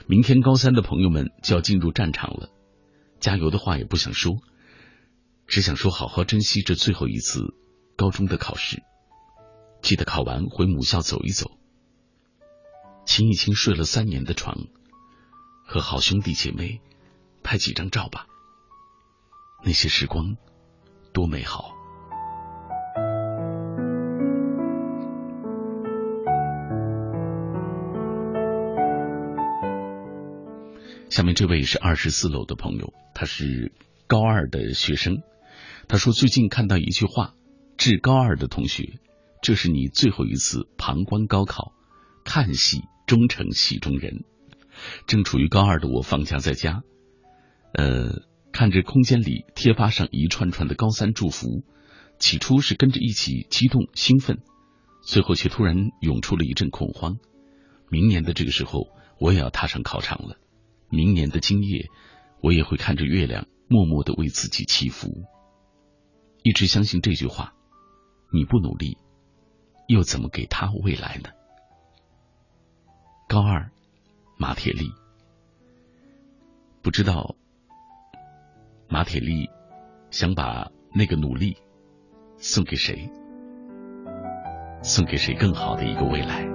[0.08, 2.50] 明天高三的朋友们就要进入战场了。
[3.20, 4.38] 加油的话也不想说，
[5.48, 7.54] 只想说好好珍惜这最后一次
[7.98, 8.82] 高中的考试。
[9.82, 11.52] 记得考完回母校走一走，
[13.06, 14.58] 亲一亲睡了三年的床，
[15.66, 16.80] 和好兄弟姐妹
[17.44, 18.28] 拍几张照吧。
[19.66, 20.38] 那些时光
[21.12, 21.75] 多美好。
[31.16, 33.72] 下面这位是二十四楼的朋友，他是
[34.06, 35.24] 高二的学生。
[35.88, 37.36] 他说最近看到一句话
[37.80, 39.00] ：“致高二的同学，
[39.42, 41.72] 这是你最后一次旁观高考，
[42.26, 44.26] 看戏终成戏中人。”
[45.08, 46.82] 正处于高二的我，放假在家，
[47.72, 51.64] 呃，看着空间里贴吧上一串串的高三祝福，
[52.20, 54.40] 起初是跟着一起激动兴奋，
[55.02, 57.16] 最后却突然涌出了一阵恐慌。
[57.90, 60.36] 明年的这个时候，我也要踏上考场了。
[60.96, 61.90] 明年的今夜，
[62.42, 65.26] 我也会看着月亮，默默的为自己祈福。
[66.42, 67.54] 一直相信这句话：
[68.32, 68.98] 你不努力，
[69.88, 71.30] 又怎么给他未来呢？
[73.28, 73.72] 高二，
[74.38, 74.92] 马铁力，
[76.82, 77.36] 不知道
[78.88, 79.50] 马铁力
[80.12, 81.58] 想把那个努力
[82.38, 83.10] 送给谁？
[84.82, 86.55] 送给谁更好的一个未来？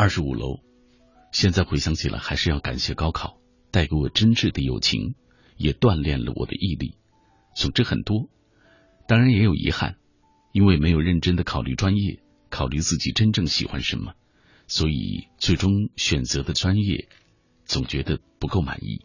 [0.00, 0.60] 二十五楼，
[1.30, 3.36] 现在回想起来，还是要感谢高考，
[3.70, 5.14] 带给我真挚的友情，
[5.58, 6.96] 也锻炼了我的毅力。
[7.54, 8.30] 总之很多，
[9.06, 9.96] 当然也有遗憾，
[10.52, 14.14] 因为没有认真的考虑专业，考虑自己真正喜欢什么，
[14.66, 17.06] 所以最终选择的专业
[17.66, 19.04] 总觉得不够满意。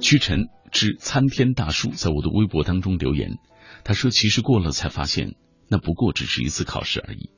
[0.00, 3.40] 屈臣之参天大树在我的微博当中留言。
[3.84, 5.36] 他说：“其实过了才发现，
[5.68, 7.30] 那不过只是一次考试而已。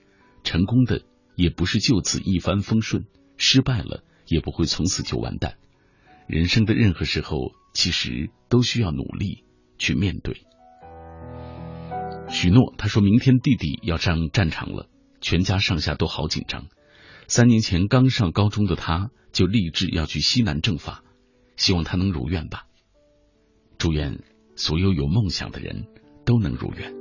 [0.44, 1.02] 成功的
[1.36, 3.04] 也不是就此一帆风顺，
[3.36, 5.56] 失败了也不会从此就完蛋。
[6.26, 9.44] 人生的任何时候，其实都需要努力
[9.78, 10.42] 去面对。”
[12.30, 14.88] 许诺他说明天弟弟要上战场了，
[15.20, 16.66] 全家上下都好紧张。
[17.26, 21.02] 三年前刚上高中的他，就立志要去西南政法，
[21.56, 22.66] 希望他能如愿吧。
[23.78, 24.20] 祝愿
[24.56, 25.86] 所有有梦想的人。
[26.28, 26.92] 都能如愿。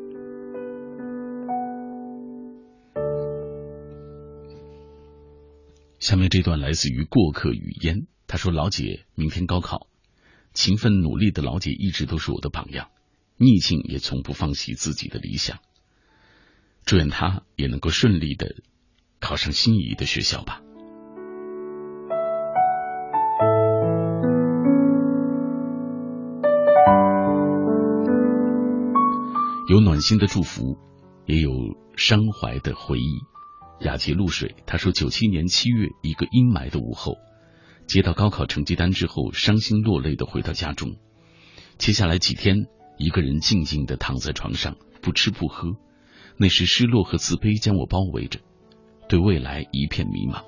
[6.00, 9.90] 下面这段来自于过客语嫣，他说：“老姐，明天高考，
[10.54, 12.90] 勤奋努力的老姐一直都是我的榜样，
[13.36, 15.60] 逆境也从不放弃自己的理想。
[16.86, 18.56] 祝愿她也能够顺利的
[19.20, 20.62] 考上心仪的学校吧。”
[29.78, 30.76] 有暖心的祝福，
[31.28, 31.52] 也有
[31.96, 33.20] 伤怀的回忆。
[33.86, 37.18] 雅洁露水，他说：九七年七月，一个阴霾的午后，
[37.86, 40.96] 接到高考成绩单之后，伤心落泪的回到家中。
[41.78, 42.66] 接下来几天，
[42.98, 45.76] 一个人静静的躺在床上，不吃不喝。
[46.38, 48.40] 那时失落和自卑将我包围着，
[49.08, 50.44] 对未来一片迷茫。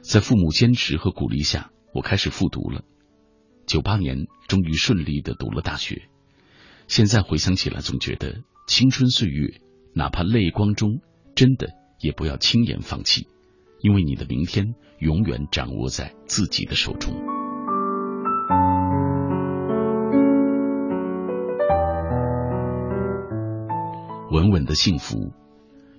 [0.00, 2.84] 在父母坚持和鼓励下，我开始复读了。
[3.66, 6.08] 九八年，终于顺利的读了大学。
[6.86, 9.60] 现在回想起来，总觉得青春岁月，
[9.94, 11.00] 哪怕泪光中，
[11.34, 11.70] 真的
[12.00, 13.26] 也不要轻言放弃，
[13.80, 17.14] 因为你的明天永远掌握在自己的手中。
[24.30, 25.32] 稳稳的幸福，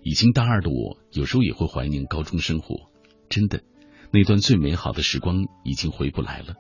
[0.04, 2.90] 已经大二的我，有时候也会怀念高中生活。
[3.28, 3.62] 真的，
[4.12, 6.56] 那段最美好的时光已经回不来了。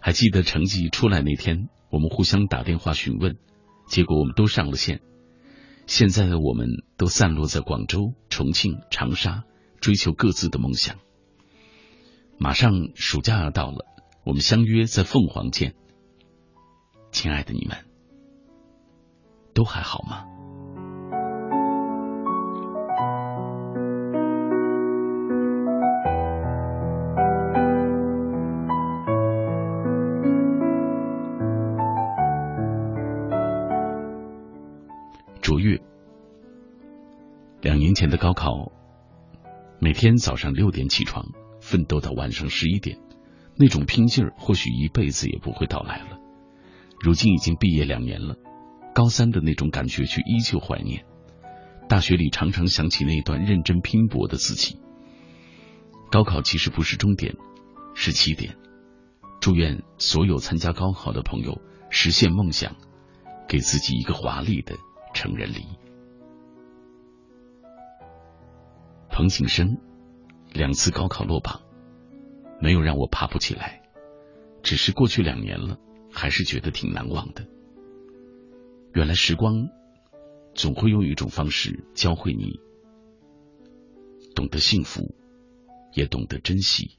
[0.00, 1.68] 还记得成绩出来那天。
[1.90, 3.36] 我们互相打电话询问，
[3.86, 5.00] 结果我们都上了线。
[5.86, 9.44] 现在的我们都散落在广州、重庆、长沙，
[9.80, 10.96] 追求各自的梦想。
[12.38, 13.86] 马上暑假要到了，
[14.24, 15.74] 我们相约在凤凰见。
[17.12, 17.86] 亲爱的你们，
[19.54, 20.26] 都还好吗？
[37.76, 38.72] 两年前的高考，
[39.80, 41.26] 每天早上六点起床，
[41.60, 42.98] 奋斗到晚上十一点，
[43.54, 46.16] 那种拼劲儿或许一辈子也不会到来了。
[47.04, 48.36] 如今已经毕业两年了，
[48.94, 51.04] 高三的那种感觉却依旧怀念。
[51.86, 54.80] 大学里常常想起那段认真拼搏的自己。
[56.10, 57.34] 高考其实不是终点，
[57.92, 58.56] 是起点。
[59.38, 61.60] 祝愿所有参加高考的朋友
[61.90, 62.74] 实现梦想，
[63.46, 64.76] 给自己一个华丽的。
[65.12, 65.64] 成人礼。
[69.16, 69.78] 彭景生
[70.52, 71.62] 两次高考落榜，
[72.60, 73.80] 没有让我爬不起来，
[74.62, 75.78] 只是过去两年了，
[76.12, 77.46] 还是觉得挺难忘的。
[78.92, 79.70] 原来时光
[80.54, 82.60] 总会用一种方式教会你，
[84.34, 85.14] 懂得幸福，
[85.94, 86.98] 也懂得珍惜。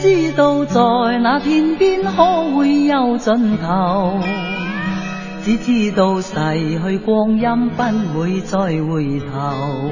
[0.00, 4.18] 知道在那天边可会有尽头？
[5.44, 6.34] 只知道逝
[6.84, 9.90] 去光阴不会再回头。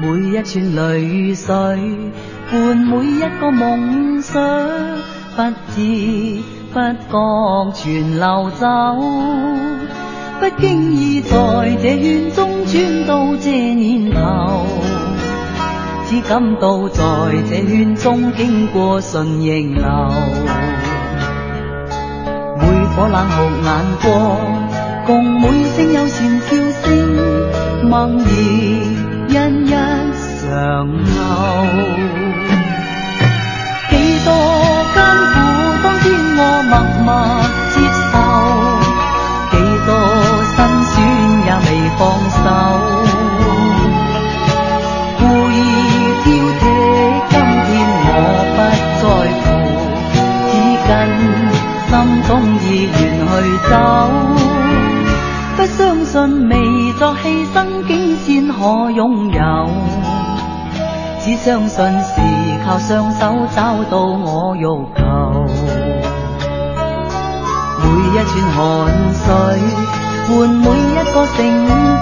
[0.00, 1.54] 每一串泪水
[2.52, 4.40] 伴每一个梦想，
[5.34, 5.42] 不
[5.74, 6.42] 知
[6.72, 6.78] 不
[7.10, 8.66] 觉全流走。
[10.40, 15.07] 不经意在这圈中转到这年头。
[16.08, 17.02] 只感到在
[17.50, 19.84] 这圈中经过顺逆流，
[22.56, 22.64] 每
[22.96, 23.68] 颗冷酷眼
[24.02, 24.08] 光，
[25.04, 25.42] 共每
[25.76, 26.86] 声友善笑声，
[27.90, 29.34] 梦儿一一
[30.40, 31.20] 常留。
[33.90, 33.92] 几
[34.24, 34.26] 多
[34.94, 34.96] 艰
[35.34, 35.36] 苦，
[35.84, 36.06] 当天
[36.38, 36.40] 我
[36.70, 36.72] 默
[37.04, 37.08] 默
[52.68, 52.92] 自愿去
[53.70, 53.72] 走，
[55.56, 57.56] 不相信未作牺牲
[57.86, 59.40] 竟先可拥有，
[61.24, 62.20] 只相信是
[62.66, 65.46] 靠双手找到我欲求。
[67.80, 68.58] 每一串汗
[69.14, 69.24] 水
[70.28, 71.36] 换每一个成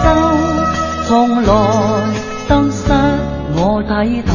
[0.02, 0.06] 就，
[1.06, 1.08] 从
[1.44, 1.48] 来
[2.48, 2.82] 得失
[3.54, 3.94] 我睇
[4.26, 4.34] 透。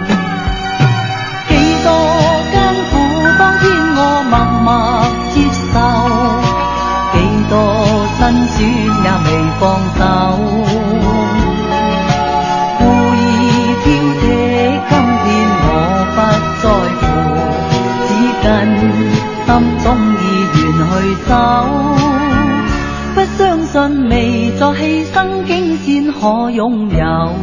[19.51, 20.23] 心中意
[20.55, 20.93] 愿去
[21.27, 21.33] 走。
[23.13, 24.15] 不相信未
[24.51, 27.35] 作牺牲，竟先可拥有，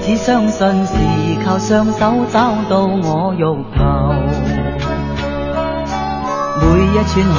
[0.00, 0.94] 只相信是
[1.44, 3.44] 靠双手找到我欲
[3.76, 3.84] 求。
[6.62, 7.38] 每一串汗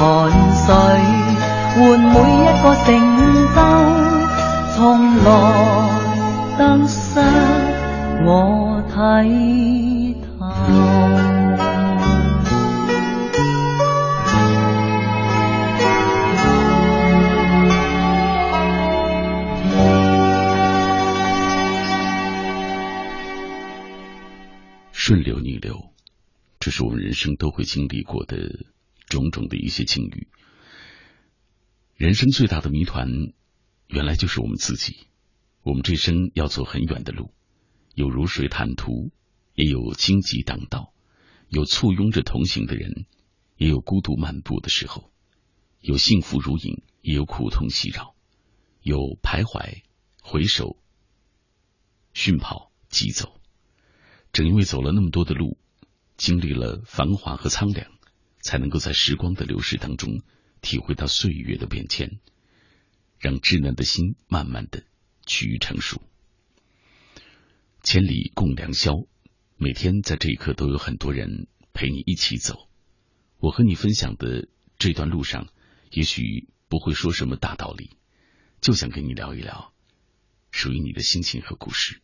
[0.54, 0.68] 水。
[1.76, 2.88] 换每一个成
[3.56, 3.58] 就，
[4.76, 4.78] 从
[5.24, 5.26] 来
[6.56, 7.20] 得失
[8.28, 8.30] 我
[8.96, 9.02] 睇
[26.64, 28.68] 这是我们人生都会经历过的
[29.09, 30.30] 种种的一些境遇。
[31.97, 33.09] 人生最大的谜团，
[33.88, 34.95] 原来就是我们自己。
[35.64, 37.34] 我们这生要走很远的路，
[37.95, 39.11] 有如水坦途，
[39.55, 40.93] 也有荆棘挡道，
[41.49, 43.07] 有簇拥着同行的人，
[43.57, 45.11] 也有孤独漫步的时候，
[45.82, 48.16] 有幸福如影，也有苦痛袭扰，
[48.82, 49.82] 有徘徊、
[50.22, 50.78] 回首、
[52.14, 53.41] 迅跑、疾走。
[54.32, 55.57] 正因为走了那么多的路，
[56.18, 57.91] 经历了繁华和苍凉，
[58.41, 60.22] 才能够在时光的流逝当中
[60.61, 62.20] 体会到岁月的变迁，
[63.20, 64.84] 让稚嫩的心慢慢的
[65.26, 66.01] 趋于成熟。
[67.82, 68.93] 千里共良宵，
[69.57, 72.70] 每天在这一刻都有很多人陪你一起走。
[73.39, 74.47] 我和你分享的
[74.78, 75.49] 这段路上，
[75.91, 77.97] 也许不会说什么大道理，
[78.61, 79.74] 就想跟你聊一聊
[80.51, 82.01] 属于你的心情和故事。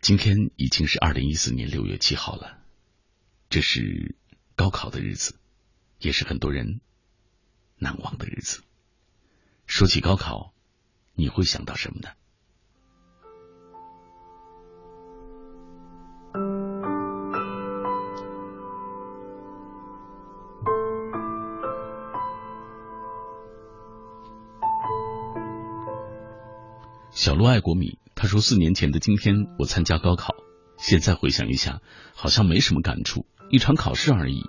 [0.00, 2.58] 今天已经是二零一四年六月七号了，
[3.50, 4.14] 这是
[4.54, 5.38] 高考的日子，
[5.98, 6.80] 也是很多人
[7.76, 8.62] 难忘的日子。
[9.66, 10.54] 说起高考，
[11.14, 12.08] 你会想到什么呢？
[27.10, 27.98] 小鹿爱国米。
[28.20, 30.34] 他说：“四年前的今天，我参加高考。
[30.76, 31.80] 现在回想一下，
[32.16, 34.42] 好像没什么感触，一场考试而已。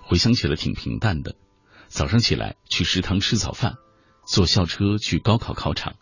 [0.00, 1.36] 回想起来挺平淡的。
[1.86, 3.76] 早上起来去食堂吃早饭，
[4.26, 5.94] 坐校车去高考考场。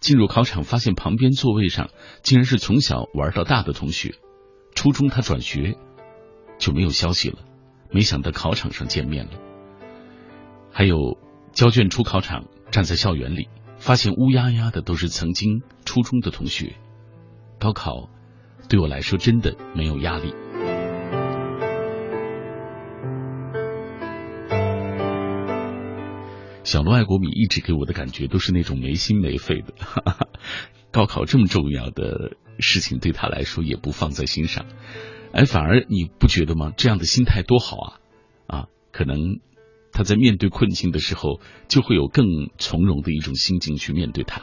[0.00, 1.90] 进入考场，发现旁边座位上
[2.22, 4.14] 竟然是从小玩到大的同学。
[4.74, 5.76] 初中他转学，
[6.58, 7.40] 就没有消息了。
[7.90, 9.32] 没想到考场上见面了。
[10.72, 11.18] 还有
[11.52, 13.50] 交卷出考场，站在校园里。”
[13.84, 16.76] 发现乌压压的都是曾经初中的同学，
[17.60, 18.08] 高考
[18.66, 20.32] 对我来说真的没有压力。
[26.62, 29.74] 小罗爱国米一直给我的感觉都是那种没心没肺的，
[30.90, 34.64] 高考这么重要的事情对他来说也不放在心上，
[35.30, 36.72] 哎，反而你不觉得吗？
[36.74, 38.00] 这样的心态多好啊！
[38.46, 39.40] 啊，可能。
[39.94, 42.26] 他在面对困境的时候，就会有更
[42.58, 44.42] 从容的一种心境去面对它，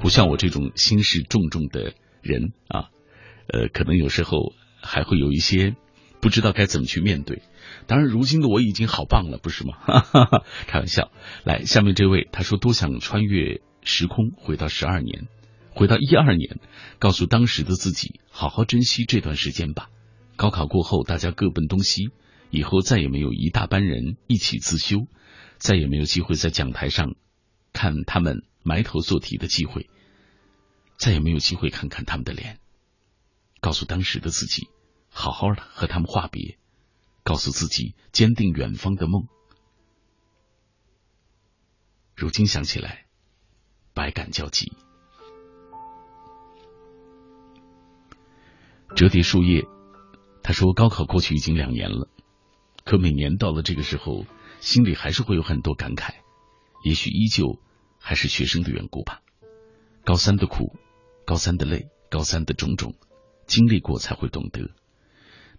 [0.00, 2.90] 不像我这种心事重重的人啊，
[3.48, 4.52] 呃，可能有时候
[4.82, 5.74] 还会有一些
[6.20, 7.42] 不知道该怎么去面对。
[7.86, 9.74] 当然，如今的我已经好棒了，不是吗？
[10.68, 11.10] 开玩笑。
[11.42, 15.26] 来，下面这位他说多想穿越时空，回到十二年，
[15.70, 16.60] 回到一二年，
[16.98, 19.88] 告诉当时的自己，好好珍惜这段时间吧。
[20.36, 22.10] 高考过后，大家各奔东西。
[22.50, 25.06] 以后再也没有一大班人一起自修，
[25.58, 27.14] 再也没有机会在讲台上
[27.72, 29.88] 看他们埋头做题的机会，
[30.96, 32.58] 再也没有机会看看他们的脸，
[33.60, 34.68] 告诉当时的自己，
[35.08, 36.58] 好好的和他们话别，
[37.22, 39.28] 告诉自己坚定远方的梦。
[42.16, 43.06] 如今想起来，
[43.94, 44.72] 百感交集。
[48.96, 49.62] 折叠树叶，
[50.42, 52.08] 他说高考过去已经两年了。
[52.90, 54.26] 可每年到了这个时候，
[54.58, 56.12] 心里还是会有很多感慨，
[56.82, 57.60] 也许依旧
[58.00, 59.22] 还是学生的缘故吧。
[60.04, 60.76] 高三的苦，
[61.24, 62.96] 高三的累，高三的种种，
[63.46, 64.72] 经历过才会懂得。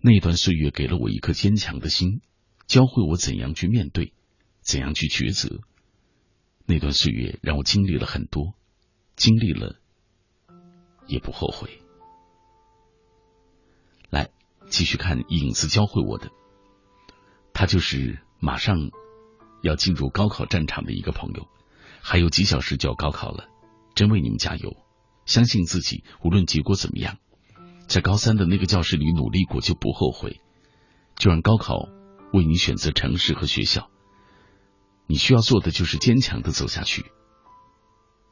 [0.01, 2.19] 那段岁月给了我一颗坚强的心，
[2.67, 4.13] 教会我怎样去面对，
[4.59, 5.61] 怎样去抉择。
[6.65, 8.55] 那段岁月让我经历了很多，
[9.15, 9.79] 经历了
[11.07, 11.79] 也不后悔。
[14.09, 14.31] 来，
[14.67, 16.29] 继续看影子教会我的。
[17.61, 18.89] 他就是马上
[19.61, 21.47] 要进入高考战场的一个朋友，
[22.01, 23.49] 还有几小时就要高考了，
[23.93, 24.75] 真为你们加油！
[25.27, 27.19] 相信自己，无论结果怎么样，
[27.87, 30.41] 在高三的那个教室里努力过就不后悔。
[31.15, 31.87] 就让高考
[32.33, 33.91] 为你选择城市和学校，
[35.05, 37.05] 你需要做的就是坚强的走下去。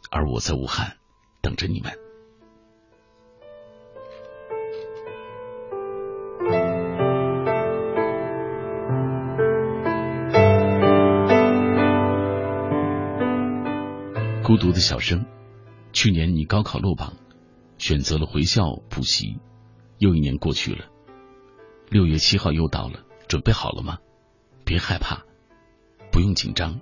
[0.09, 0.97] 而我在武汉
[1.43, 2.08] 等着你们。
[14.49, 15.27] 孤独的小生，
[15.93, 17.13] 去年你高考落榜，
[17.77, 19.37] 选择了回校补习，
[19.99, 20.85] 又一年过去了，
[21.91, 23.99] 六月七号又到了，准备好了吗？
[24.65, 25.21] 别害怕，
[26.11, 26.79] 不用紧张，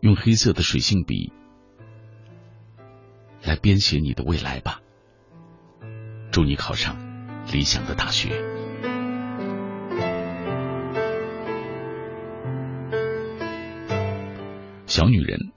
[0.00, 1.32] 用黑色的水性笔
[3.42, 4.82] 来编写你的未来吧。
[6.30, 6.98] 祝你考上
[7.50, 8.44] 理想的大学。
[14.84, 15.55] 小女人。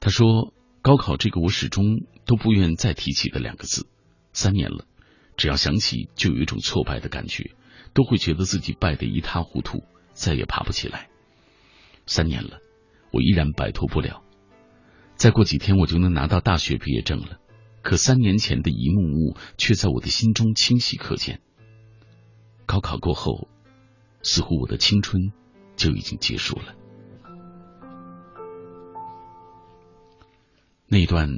[0.00, 3.86] 他说：“高考这个我始终都不愿再提起的两个字，
[4.32, 4.84] 三年了，
[5.36, 7.50] 只要想起就有一种挫败的感觉，
[7.92, 9.82] 都会觉得自己败得一塌糊涂，
[10.12, 11.08] 再也爬不起来。
[12.06, 12.58] 三年了，
[13.12, 14.22] 我依然摆脱不了。
[15.16, 17.38] 再过几天我就能拿到大学毕业证了，
[17.82, 21.40] 可三年前的一幕幕却在我的心中清晰可见。
[22.66, 23.48] 高考过后，
[24.22, 25.32] 似乎我的青春
[25.74, 26.74] 就已经结束了。
[30.88, 31.28] 那段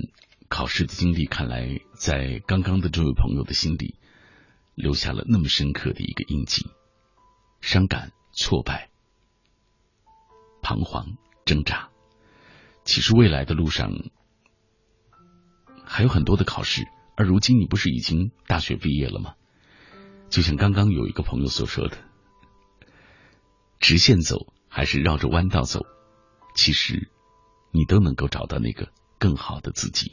[0.51, 3.95] 考试的经历，看来在刚刚的这位朋友的心里
[4.75, 6.67] 留下了那么深刻的一个印记：
[7.63, 8.91] 伤感、挫败、
[10.61, 11.89] 彷徨、挣扎。
[12.85, 13.91] 其实未来的路上
[15.83, 16.87] 还有很多的考试，
[17.17, 19.35] 而如今你不是已经大学毕业了吗？
[20.29, 21.97] 就像刚刚有一个朋友所说的，
[23.81, 25.87] 直线走还是绕着弯道走，
[26.55, 27.11] 其实
[27.71, 30.13] 你都能够找到那个更好的自己。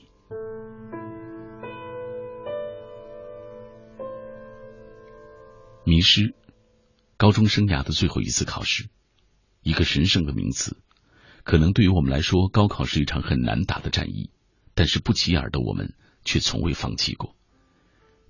[5.84, 6.34] 迷失，
[7.16, 8.90] 高中生涯的最后一次考试，
[9.62, 10.78] 一个神圣的名词，
[11.44, 14.32] 可能对于我们来说，高考是一场很难打的战役，
[14.74, 15.94] 但是不起眼的我们
[16.24, 17.36] 却从未放弃过。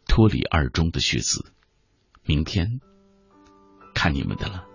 [0.08, 1.52] 脱离二中的学子。
[2.28, 2.82] 明天
[3.94, 4.68] 看你们的了。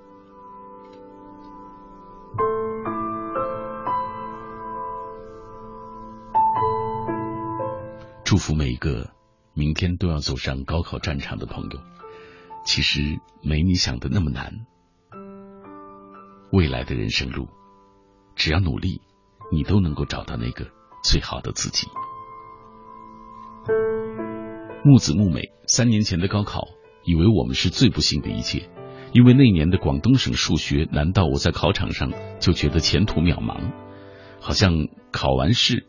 [8.30, 9.10] 祝福每一个
[9.54, 11.80] 明天都要走上高考战场的朋友。
[12.64, 14.52] 其实没你想的那么难。
[16.52, 17.48] 未来的人生路，
[18.36, 19.00] 只要努力，
[19.50, 20.68] 你都能够找到那个
[21.02, 21.88] 最好的自己。
[24.84, 26.68] 木子木美，三年前的高考。
[27.02, 28.70] 以为我们是最不幸的一届，
[29.12, 33.72] 因为那年的广东省数学难道我在考场上就觉得前途渺茫？
[34.38, 35.88] 好像考完试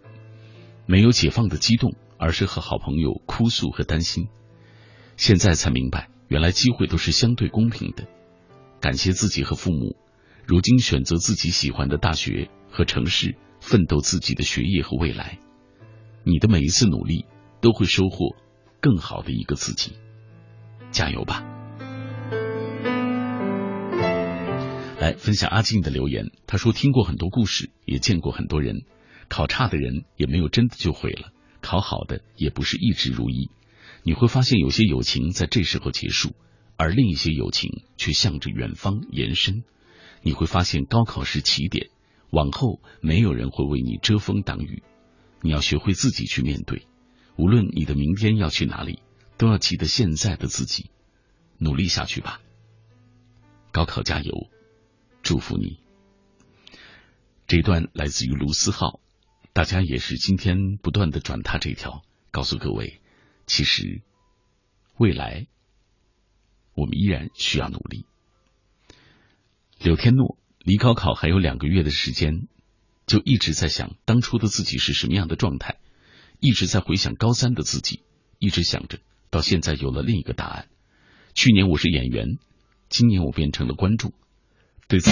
[0.88, 4.28] 没有解放的激动，而是和好朋友哭诉和担心。
[5.18, 8.06] 现在才明白，原来机会都是相对公平的。
[8.80, 9.98] 感谢自己和父母，
[10.46, 15.40] 如今选择自己喜欢的大学和城市，奋斗自己的学业和未来。
[16.24, 17.26] 你的每一次努力
[17.60, 18.36] 都会收获
[18.80, 19.94] 更好的一个自己。
[20.92, 21.44] 加油吧！
[25.00, 28.84] 来分享阿静的留言，他说听过很多故事，也见过很多人，
[29.28, 31.32] 考差的人也没有真的就毁了，
[31.62, 33.50] 考好的也不是一直如意。
[34.04, 36.36] 你会发现有些友情在这时候结束，
[36.76, 39.64] 而另一些友情却向着远方延伸。
[40.22, 41.90] 你会发现高考是起点，
[42.32, 44.84] 往后没有人会为你遮风挡雨，
[45.42, 46.88] 你要学会自己去面对。
[47.38, 49.02] 无论你的明天要去哪里。
[49.38, 50.92] 都要记得现在的自己，
[51.58, 52.42] 努力下去吧。
[53.72, 54.52] 高考加油，
[55.24, 55.80] 祝福你。
[57.48, 59.00] 这段来自于卢思浩，
[59.54, 63.02] 大家也是今天不断的转他这条，告诉各位，
[63.46, 64.02] 其实
[64.98, 65.48] 未来
[66.74, 68.06] 我们依然需要努力。
[69.80, 72.48] 柳天诺离高考还有两个月的时间，
[73.06, 75.80] 就一直在想当初的自己是什么样的状态，
[76.40, 78.04] 一直在回想高三的自己，
[78.40, 79.00] 一直想着。
[79.30, 80.68] 到现在有了另一个答案。
[81.34, 82.38] 去年我是演员，
[82.90, 84.14] 今年我变成了观众。
[84.88, 85.12] 对此。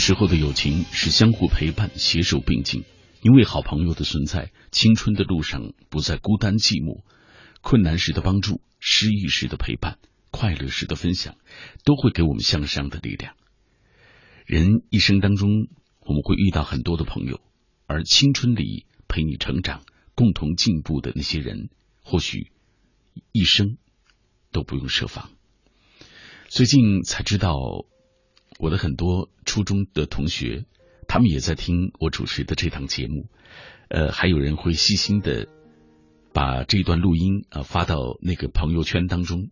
[0.00, 2.82] 时候的友情是相互陪伴、携手并进。
[3.22, 7.04] 因为好朋友的存在，青春的路上不再孤单寂寞。
[7.60, 9.98] 困难时的帮助，失意时的陪伴，
[10.30, 11.36] 快乐时的分享，
[11.84, 13.34] 都会给我们向上的力量。
[14.46, 15.68] 人一生当中，
[16.00, 17.42] 我们会遇到很多的朋友，
[17.86, 19.82] 而青春里陪你成长、
[20.14, 21.68] 共同进步的那些人，
[22.02, 22.50] 或许
[23.32, 23.76] 一生
[24.50, 25.30] 都不用设防。
[26.48, 27.54] 最近才知道。
[28.60, 30.66] 我的很多初中的同学，
[31.08, 33.26] 他们也在听我主持的这档节目，
[33.88, 35.48] 呃，还有人会细心的
[36.34, 39.48] 把这段录音啊、发到那个朋友圈当中，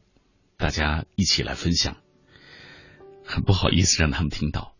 [0.59, 1.97] 大家一起来分享。
[3.25, 4.75] 很不好意思让他们听到，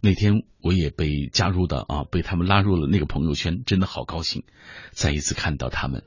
[0.00, 4.44] 那天我也被加入的啊，被他们拉入了那个朋友圈，真的好高兴，
[4.92, 6.04] 再一次看到他们。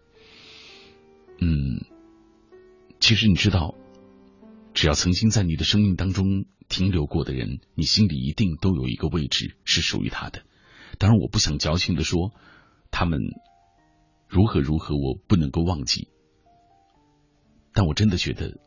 [1.40, 1.86] 嗯，
[3.00, 3.76] 其实你知道，
[4.78, 6.46] 只要曾经在你的生命当中。
[6.70, 10.44] 停留过的人，你心里一定都有一个位置是属于他的。
[10.98, 12.34] 当然，我不想矫情的说
[12.92, 13.22] 他们
[14.28, 16.10] 如何如何，我不能够忘记。
[17.72, 18.60] 但我真的觉得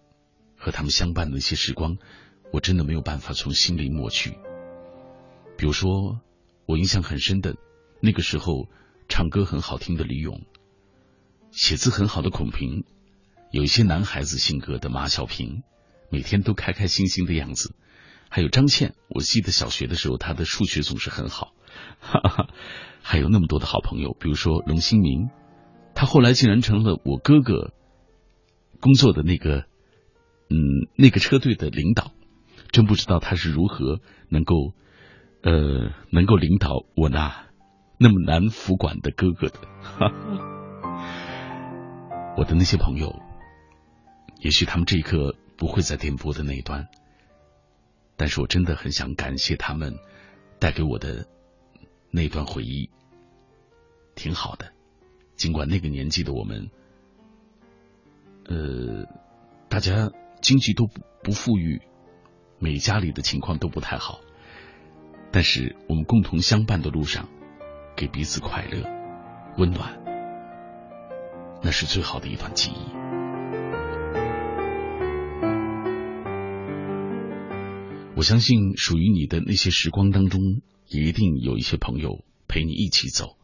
[0.56, 1.98] 和他们相伴的那些时光，
[2.54, 4.38] 我真的没有办法从心里抹去。
[5.58, 6.22] 比如说，
[6.64, 7.56] 我印象很深的
[8.00, 8.66] 那个时候，
[9.10, 10.40] 唱歌很好听的李咏，
[11.50, 12.86] 写字很好的孔平，
[13.50, 15.62] 有一些男孩子性格的马小平，
[16.10, 17.74] 每天都开开心心的样子。
[18.28, 21.52] 还有张倩，我记得小学的时候，她的数学总是很好。
[22.00, 22.48] 哈哈，
[23.02, 25.30] 还有那么多的好朋友，比如说龙新明，
[25.94, 27.72] 他后来竟然成了我哥哥
[28.80, 29.64] 工作的那个，
[30.48, 32.12] 嗯，那个车队的领导。
[32.72, 34.54] 真不知道他是如何能够，
[35.42, 37.46] 呃，能够领导我那
[37.98, 39.58] 那么难服管的哥哥的。
[39.82, 40.08] 哈
[40.82, 40.94] 哈，
[42.36, 43.20] 我的那些朋友，
[44.40, 46.88] 也许他们这一刻不会在电波的那一端。
[48.16, 49.94] 但是我真的很想感谢他们
[50.58, 51.28] 带给我的
[52.10, 52.88] 那段回忆，
[54.14, 54.72] 挺好的。
[55.36, 56.70] 尽管那个年纪的我们，
[58.46, 59.04] 呃，
[59.68, 61.82] 大家经济都不不富裕，
[62.58, 64.20] 每家里的情况都不太好，
[65.30, 67.28] 但是我们共同相伴的路上，
[67.94, 68.82] 给彼此快乐、
[69.58, 70.02] 温暖，
[71.62, 73.09] 那是最好的一段记忆。
[78.20, 83.38] 我相信属于你的那些时光当中，也一定有一些朋友陪你一起走，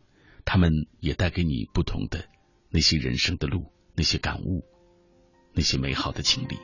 [0.45, 0.71] 他们
[1.01, 2.27] 也带给你不同的
[2.69, 4.67] 那些人生的路、那些感悟、
[5.55, 6.59] 那些美好的经历。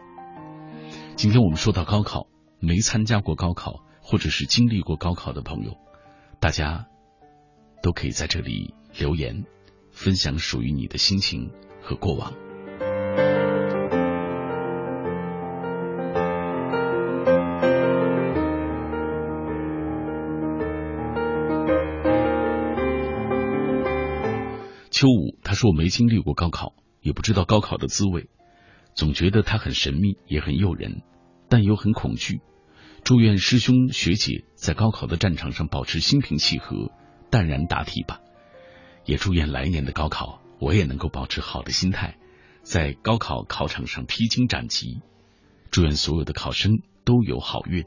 [1.17, 2.29] 今天我们说到高考，
[2.61, 5.79] 没参加过高考或者是经历过高考的朋友，
[6.39, 6.89] 大家
[7.83, 9.47] 都可以在这里留言，
[9.91, 11.51] 分享属于你的心情
[11.81, 12.35] 和过往。
[25.03, 28.29] 秋五他说我没经历过高考，也不知道高考的滋味，
[28.95, 31.03] 总觉得它很神秘，也很诱人，
[31.49, 32.41] 但又很恐惧。
[33.03, 36.93] 祝愿师兄学姐在高考的战场上保持心平气和、
[37.31, 38.21] 淡然答题吧。
[39.05, 42.17] 也祝愿来年的高考，我也能够保持好的心态，
[42.63, 45.01] 在高考考场上披荆斩棘。
[45.73, 47.85] 祝愿所有的考生都有好运。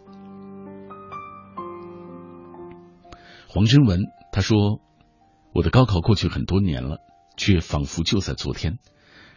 [3.48, 4.02] 黄真文
[4.34, 4.82] 他说
[5.56, 7.00] ：“我的高考过去很多年了，
[7.38, 8.78] 却仿佛就在昨天。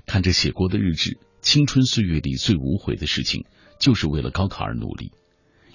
[0.05, 3.47] 看着写过的日志，青春岁月里最无悔的事情，
[3.79, 5.13] 就是为了高考而努力。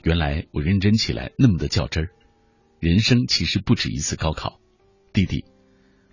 [0.03, 2.09] 原来我认真起来那么的较真儿。
[2.81, 4.59] 人生其实不止一次高考，
[5.13, 5.45] 弟弟，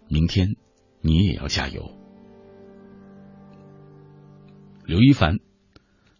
[0.07, 0.55] 明天
[1.01, 1.91] 你也要加油。”
[4.87, 5.41] 刘一凡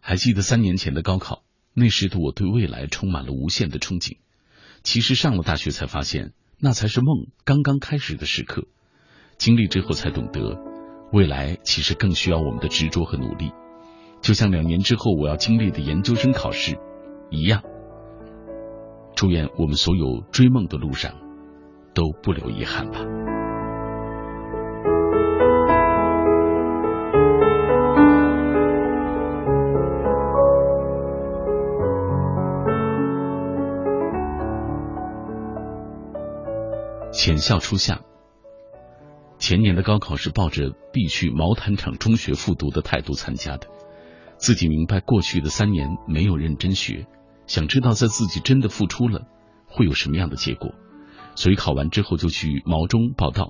[0.01, 1.45] 还记得三年前的高考，
[1.75, 4.17] 那时的我对未来充满了无限的憧憬。
[4.83, 8.65] 其实上了大学才发现，那才是梦刚刚开始的时刻。
[9.39, 10.59] 经历之后才懂得，
[11.13, 13.53] 未来其实更需要我们的执着和努力。
[14.21, 16.79] 就像两年之后我要经历的研究生考试
[17.31, 17.63] 一样。
[19.17, 21.15] 祝愿我们所有追梦的路上
[21.95, 23.01] 都不留遗憾吧。
[37.23, 38.01] 浅笑初夏。
[39.39, 43.67] 前年的高考是抱着必去毛坦厂中学复读的态度参加的，
[44.39, 47.07] 自己明白过去的三年没有认真学，
[47.47, 49.27] 想知道在自己真的付出了
[49.67, 50.71] 会有什么样的结果，
[51.35, 53.49] 所以考完之后就去毛中报道。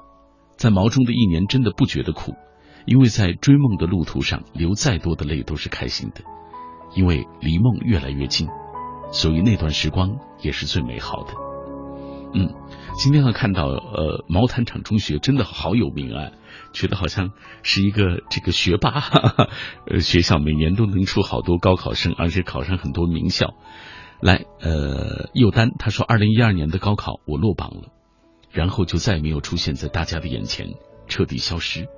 [0.57, 2.35] 在毛中的一年真的不觉得苦，
[2.87, 6.23] 因为在追梦的路途上流再多的泪都是开心的，
[6.97, 8.49] 因为离梦越来越近，
[9.13, 11.50] 所以那段时光也是最美好的。
[12.33, 12.55] 嗯，
[12.97, 16.31] 今天呢看到呃毛坦厂中学真的好有名啊，
[16.73, 19.49] 觉得好像是一个这个学霸，哈哈
[19.87, 23.55] 呃学校每年都能出好多高考生，而且考上很多名校。
[24.21, 27.89] 来，呃，右丹他说，二零一二年的高考我落榜了，
[28.51, 30.75] 然后就再也没有出现在大家的眼前，
[31.09, 31.89] 彻底消失。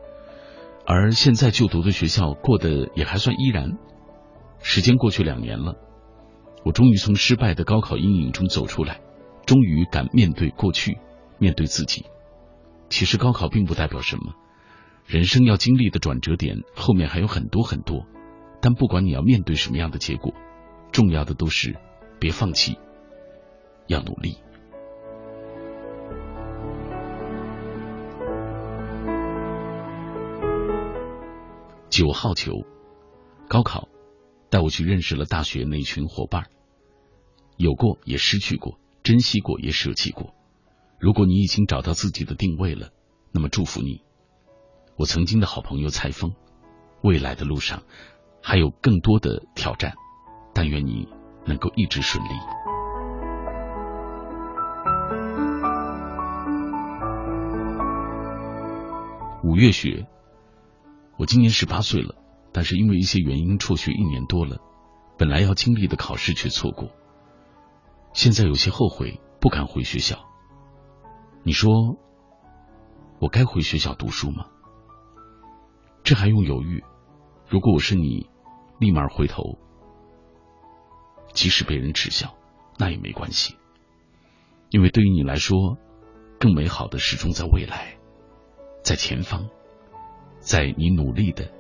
[0.87, 3.77] 而现在就读的学校过得也还算依然。
[4.61, 5.75] 时间过去两年了，
[6.65, 9.01] 我终于从失败的高考阴影中走出来。
[9.47, 10.99] 终于敢面对过去，
[11.39, 12.07] 面对自己。
[12.89, 14.35] 其实高考并不代表什么，
[15.07, 18.07] 人生要经历的转折点后面还有很多很多。
[18.61, 20.33] 但不管你要面对什么样的结果，
[20.93, 21.77] 重要的都是
[22.21, 22.79] 别放弃，
[23.89, 24.37] 要努力。
[31.91, 32.53] 九号球，
[33.49, 33.89] 高考
[34.49, 36.47] 带我去认识了大学那群伙伴，
[37.57, 38.79] 有过也失去过。
[39.03, 40.35] 珍惜过，也舍弃过。
[41.01, 42.91] 如果你已经找到自己的定位了，
[43.33, 44.03] 那么祝福你。
[44.97, 46.35] 我曾经的好朋友蔡峰，
[47.03, 47.83] 未来的路上
[48.41, 49.95] 还有更多的挑战，
[50.55, 51.09] 但愿你
[51.45, 52.29] 能够一直顺利。
[59.43, 60.07] 五月雪，
[61.17, 62.15] 我今年十八岁了，
[62.53, 64.59] 但是因为一些原因辍学一年多了，
[65.19, 66.91] 本来要经历的考试却错过。
[68.13, 70.19] 现在有些后悔，不敢回学校。
[71.43, 71.97] 你说，
[73.19, 74.47] 我该回学校读书吗？
[76.05, 76.85] 这还用犹豫？
[77.49, 78.29] 如果我是你，
[78.79, 79.59] 立马回头，
[81.33, 82.35] 即使被人耻笑，
[82.79, 83.57] 那也没关系，
[84.71, 85.79] 因为对于你来说，
[86.39, 87.99] 更美好的始终在未来，
[88.83, 89.49] 在前方，
[90.39, 91.51] 在你努力的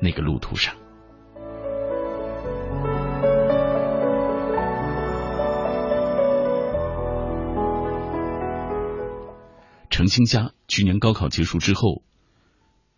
[0.00, 0.74] 那个路途上。
[9.96, 12.02] 程兴家去年高考结束之后，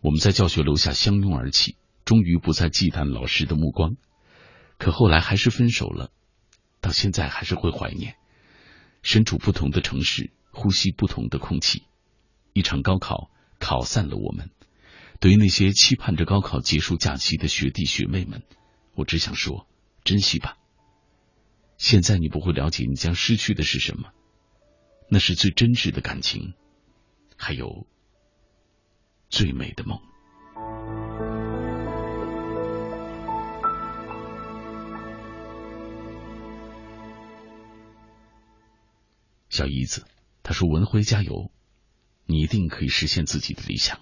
[0.00, 3.94] 我们在教学楼下相拥而泣，终于不再忌惮老师的目光。
[4.78, 6.10] 可后来还是分手了，
[6.80, 8.16] 到现在还是会怀念。
[9.00, 11.84] 身处不同的城市，呼吸不同的空气，
[12.52, 13.30] 一场高考
[13.60, 14.50] 考散了我们。
[15.20, 18.42] 对于那些期盼着高考结束假期的学弟学妹们，
[18.96, 19.68] 我只想说：
[20.02, 20.56] 珍惜吧。
[21.76, 24.10] 现在你不会了解你将失去的是什么，
[25.08, 26.54] 那是最真挚的感情。
[27.40, 27.86] 还有
[29.30, 29.98] 最美的梦。
[39.48, 40.04] 小姨子，
[40.42, 41.50] 他说：“文辉加油，
[42.26, 44.00] 你一定可以实现自己的理想。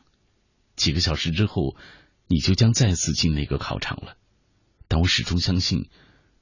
[0.74, 1.76] 几个小时之后，
[2.26, 4.16] 你就将再次进那个考场了。
[4.88, 5.88] 但我始终相信，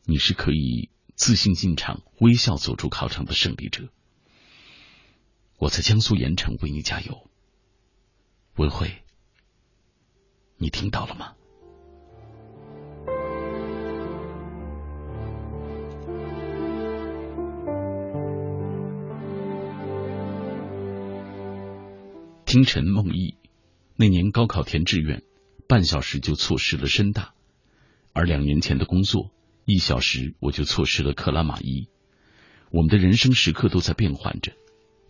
[0.05, 3.89] 你是可以自信进场、微笑走出考场的胜利者。”
[5.59, 7.28] 我在江苏盐城为你加油。
[8.56, 9.02] 文慧，
[10.56, 11.35] 你听到了吗？
[22.47, 23.36] 清晨梦忆，
[23.97, 25.24] 那年高考填志愿，
[25.66, 27.35] 半小时就错失了深大；
[28.12, 29.32] 而两年前的工作，
[29.64, 31.89] 一小时我就错失了克拉玛依。
[32.70, 34.52] 我们的人生时刻都在变换着，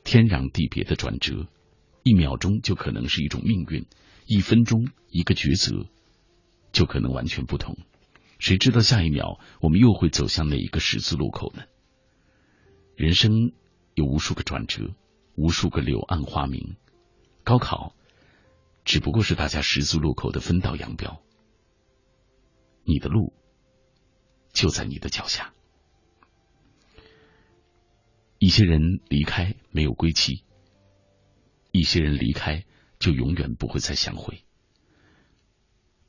[0.04, 1.48] 天壤地别的转折，
[2.02, 3.86] 一秒钟就可能是一种命运，
[4.26, 5.88] 一分钟一个抉择，
[6.72, 7.78] 就可能完全不同。
[8.38, 11.62] 谁知道下一秒我们又会走向哪一个十字路口呢？
[12.94, 13.52] 人生
[13.94, 14.94] 有无数个转折，
[15.36, 16.76] 无数个柳暗花明。
[17.42, 17.94] 高考
[18.84, 21.22] 只不过是大家十字路口的分道扬镳，
[22.84, 23.32] 你的路
[24.52, 25.53] 就在你的脚下。
[28.44, 30.44] 一些人离开没有归期，
[31.72, 32.66] 一些人离开
[32.98, 34.44] 就永远不会再相会。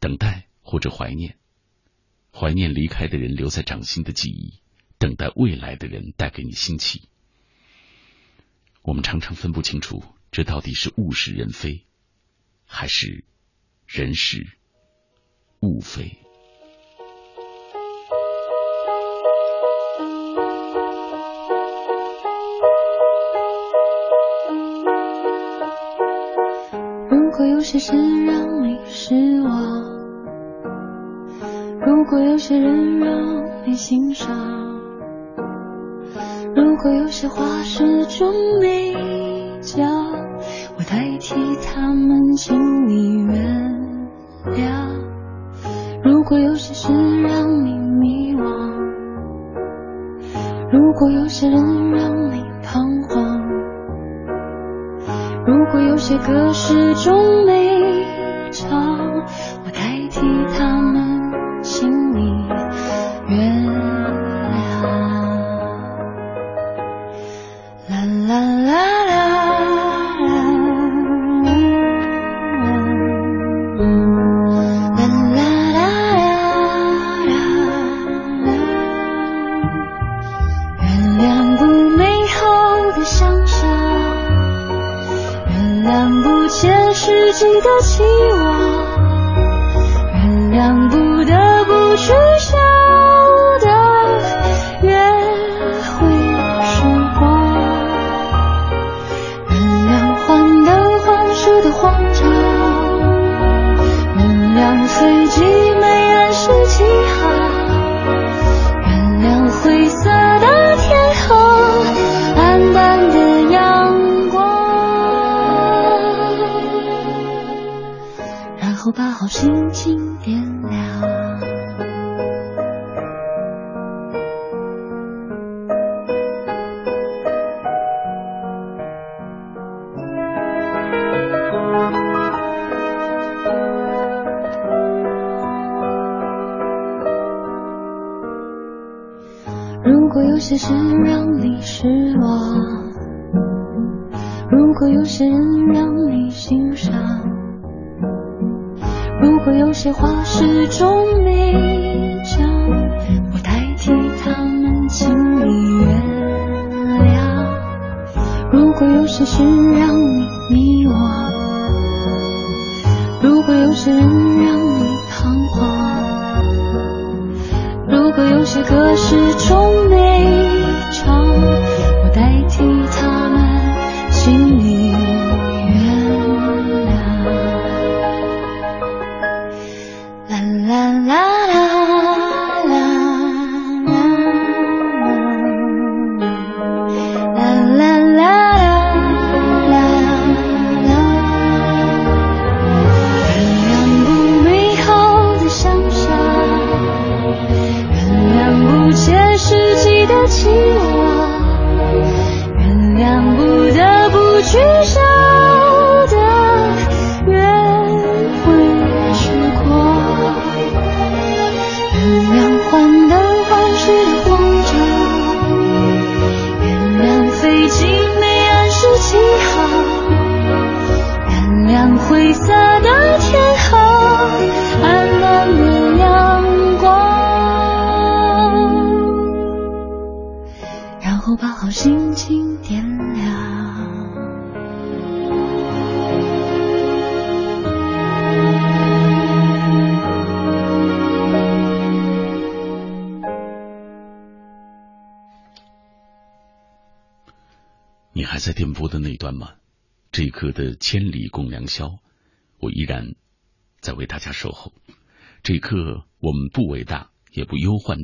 [0.01, 1.37] 等待或者怀念，
[2.33, 4.59] 怀念离开的人留在掌心的记忆，
[4.97, 7.07] 等待未来的人带给你新奇。
[8.81, 10.03] 我们常常分不清楚。
[10.29, 11.85] 这到底是物是人非，
[12.65, 13.23] 还是
[13.87, 14.45] 人是
[15.61, 16.17] 物非？
[27.85, 29.13] 些事让你失
[29.43, 29.53] 望，
[31.85, 33.13] 如果有些人让
[33.63, 34.35] 你心伤，
[36.55, 38.95] 如果有些话始终没
[39.61, 39.87] 讲。
[40.77, 43.35] 我代替他们，请你原
[44.45, 44.89] 谅。
[46.03, 46.91] 如果有些事
[47.21, 48.43] 让你迷惘，
[50.71, 53.39] 如果有些人让你彷徨，
[55.45, 57.74] 如果有些歌始终没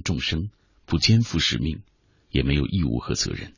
[0.01, 0.49] 众生，
[0.85, 1.81] 不肩负使命，
[2.29, 3.53] 也没有义务和责任。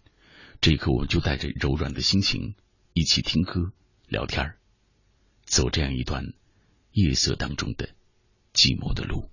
[0.59, 2.55] 这一刻，我们就带着柔软的心情，
[2.93, 3.71] 一起听歌、
[4.07, 4.57] 聊天儿，
[5.45, 6.33] 走这样一段
[6.91, 7.89] 夜色当中的
[8.53, 9.29] 寂寞的路。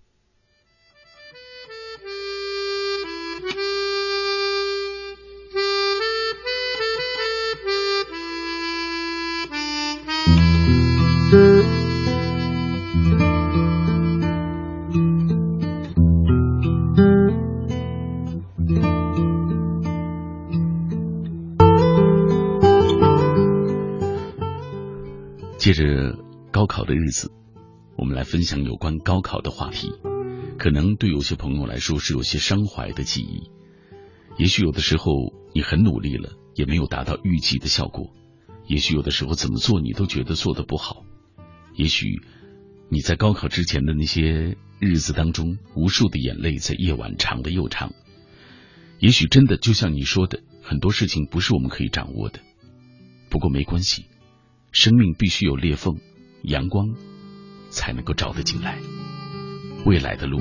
[26.81, 27.31] 考的日子，
[27.99, 29.93] 我们来分享有关高考的话题。
[30.57, 33.51] 可能对有些朋友来说是有些伤怀的记忆。
[34.39, 35.13] 也许有的时候
[35.55, 38.15] 你很努力了，也没有达到预计的效果。
[38.67, 41.05] 也许有的时候怎么做你都觉得做的不好。
[41.75, 42.23] 也许
[42.89, 47.93] 你在高考之前的那些日子当中，无数的眼泪在夜晚长的又长。
[49.01, 52.41] 也许真的就像你说的，很多事情不是我们可以掌握的。
[53.29, 54.07] 不过没关系，
[54.73, 55.99] 生命必须有裂缝，
[56.43, 56.95] 阳光
[57.71, 58.79] 才能够照得进来。
[59.85, 60.41] 未来的路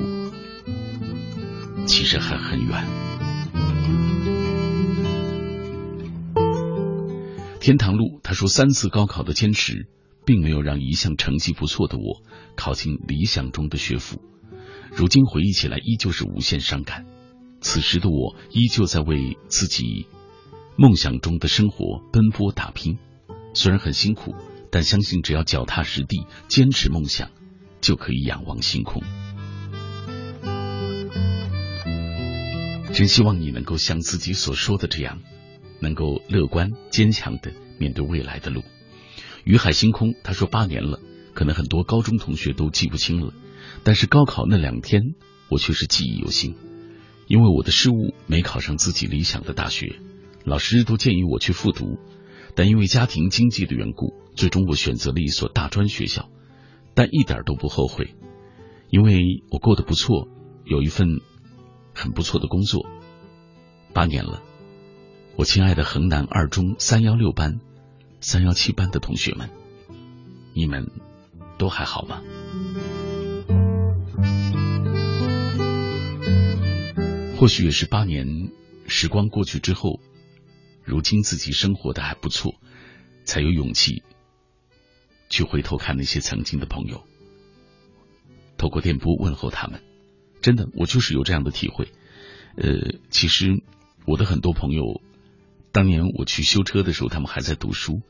[1.86, 2.86] 其实还很远。
[7.60, 9.86] 天堂路，他说三次高考的坚持，
[10.24, 12.22] 并没有让一向成绩不错的我
[12.56, 14.22] 考进理想中的学府。
[14.92, 17.06] 如今回忆起来，依旧是无限伤感。
[17.60, 20.06] 此时的我，依旧在为自己
[20.76, 22.98] 梦想中的生活奔波打拼。
[23.52, 24.34] 虽然很辛苦，
[24.70, 27.30] 但相信只要脚踏实地，坚持梦想，
[27.80, 29.02] 就可以仰望星空。
[32.92, 35.20] 真希望你能够像自己所说的这样，
[35.80, 38.62] 能够乐观坚强的面对未来的路。
[39.44, 41.00] 于海星空，他说八年了，
[41.32, 43.32] 可能很多高中同学都记不清了，
[43.84, 45.14] 但是高考那两天，
[45.48, 46.56] 我却是记忆犹新。
[47.26, 50.00] 因为我的失误，没考上自己理想的大学，
[50.44, 51.98] 老师都建议我去复读，
[52.54, 56.28] 但因为家庭经济的缘故，最终我选择了一所大专学校，
[56.94, 58.14] 但一点都不后悔，
[58.90, 60.28] 因为我过得不错，
[60.64, 61.20] 有一份
[61.94, 62.86] 很不错的工作。
[63.92, 64.42] 八年了，
[65.36, 67.60] 我亲爱的衡南二中三幺六班、
[68.20, 69.50] 三幺七班的同学们，
[70.54, 70.90] 你们
[71.58, 72.22] 都还好吗？
[77.36, 78.50] 或许也是八年
[78.86, 79.98] 时光过去之后，
[80.84, 82.54] 如今自己生活的还不错，
[83.24, 84.02] 才有勇气
[85.28, 87.04] 去回头看那些曾经的朋友，
[88.56, 89.82] 透过电波问候他们。
[90.42, 91.88] 真的，我就是有这样的体会。
[92.56, 93.62] 呃，其实
[94.06, 95.00] 我的很多朋友，
[95.72, 98.00] 当年我去修车的时候，他们还在读书，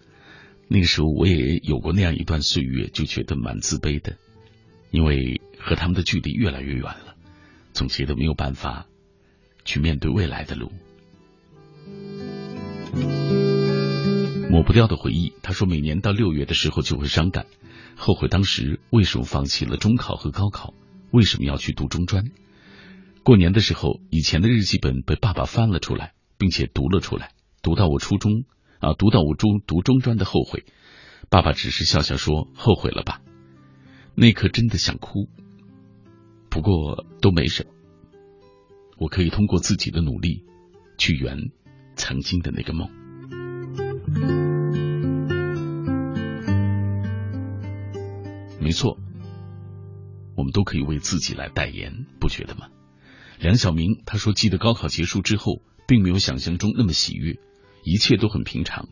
[0.68, 4.16] 那个时候我也有过那样一段岁月，就觉得蛮自卑的，
[4.90, 7.16] 因为和他们的距离越来越远了，
[7.72, 8.86] 总觉得没有办法。
[9.62, 10.72] 去面对未来的路，
[14.50, 15.32] 抹不掉的回忆。
[15.42, 17.46] 他说，每年到六月的时候就会伤感，
[17.96, 20.74] 后悔当时为什么放弃了中考和高考，
[21.10, 22.30] 为什么要去读中专。
[23.22, 28.44] 过年的时候，以前的日记本被爸爸翻了出来，并且读了出来，读到我初中
[28.78, 30.64] 啊，读到我中读中专的后悔，
[31.28, 33.20] 爸爸只是笑笑说：“后悔了吧？”
[34.16, 35.28] 那刻真的想哭，
[36.48, 37.70] 不过都没什么。
[38.98, 40.44] 我可以通过自己的努力
[40.98, 41.50] 去圆
[42.00, 42.88] 曾经的那个梦。
[48.58, 48.98] 没错，
[50.34, 52.68] 我们都可以为自己来代言，不觉得吗？
[53.38, 57.38] 梁晓明他说：“记得高考结束之后，并没有想象中那么喜悦，
[57.84, 58.88] 一切都很平常。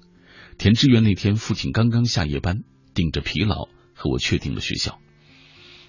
[0.59, 4.98] 填志愿那天，父亲刚刚下夜班，顶着疲劳和我确定了学校。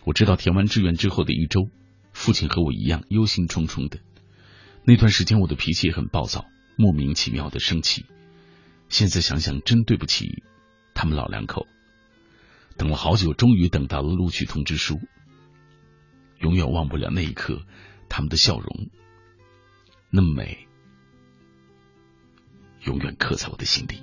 [0.05, 1.69] 我知道填完志愿之后的一周，
[2.13, 3.99] 父亲和我一样忧心忡忡的。”
[4.85, 6.45] 那段时间我的脾气也很暴躁，
[6.79, 8.05] 莫名其妙的生气。
[8.87, 10.43] 现在想想真对不起
[10.93, 11.67] 他们老两口。
[12.77, 14.97] 等了好久，终于等到了录取通知书。
[16.39, 17.63] 永远忘不了那一刻，
[18.07, 18.89] 他们的笑容
[20.09, 20.69] 那么美，
[22.85, 23.99] 永远刻在我的心里。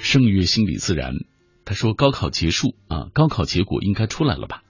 [0.00, 1.14] 圣月心理自然，
[1.70, 4.64] 他说高考结束啊，高考结果应该出来了吧？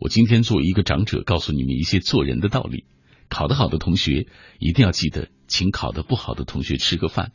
[0.00, 2.86] 我今天作为一个长者，告诉你们一些做人的道理。
[3.28, 4.26] 考得好的同学
[4.58, 7.32] 一定要记得请考得不好的同学吃个饭。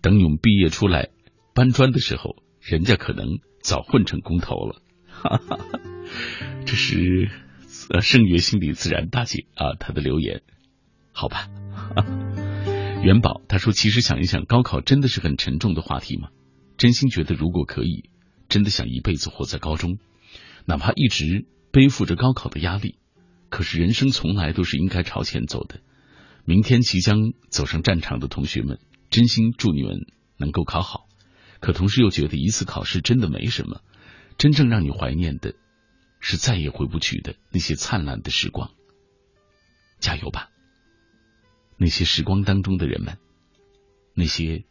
[0.00, 1.10] 等你们毕业出来
[1.54, 4.80] 搬砖的时候，人家可能早混成工头了。
[5.06, 5.58] 哈哈，
[6.64, 7.28] 这是
[7.90, 10.40] 呃圣约心理自然大姐啊，她的留言，
[11.12, 11.50] 好吧。
[13.04, 16.30] 元宝他说，其实想一想，高考真的是很沉重的话题吗？
[16.78, 18.08] 真心觉得，如果可以，
[18.52, 19.98] 真的想一辈子活在高中，
[20.66, 22.98] 哪怕一直背负着高考的压力。
[23.48, 25.80] 可是人生从来都是应该朝前走的。
[26.44, 30.06] 明天即将走上战场的同学们，真心祝你们
[30.36, 31.08] 能够考好。
[31.60, 33.80] 可同时又觉得一次考试真的没什么，
[34.36, 35.54] 真正让你怀念的，
[36.20, 38.70] 是再也回不去的那些灿烂的时光。
[39.98, 40.50] 加油吧！
[41.78, 43.16] 那些时光当中的人们，
[44.14, 44.64] 那些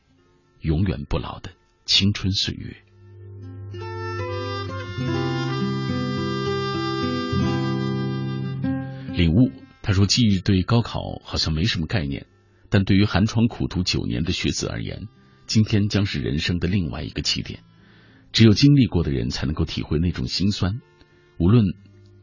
[0.59, 1.51] 永远不老的
[1.85, 2.83] 青春岁月。
[9.13, 9.51] 领悟，
[9.81, 12.27] 他说：“记忆对高考好像没什么概念，
[12.69, 15.07] 但对于寒窗苦读九年的学子而言，
[15.45, 17.61] 今天将是人生的另外一个起点。
[18.31, 20.81] 只有经历过的人，才能够体会那种心酸。
[21.37, 21.65] 无论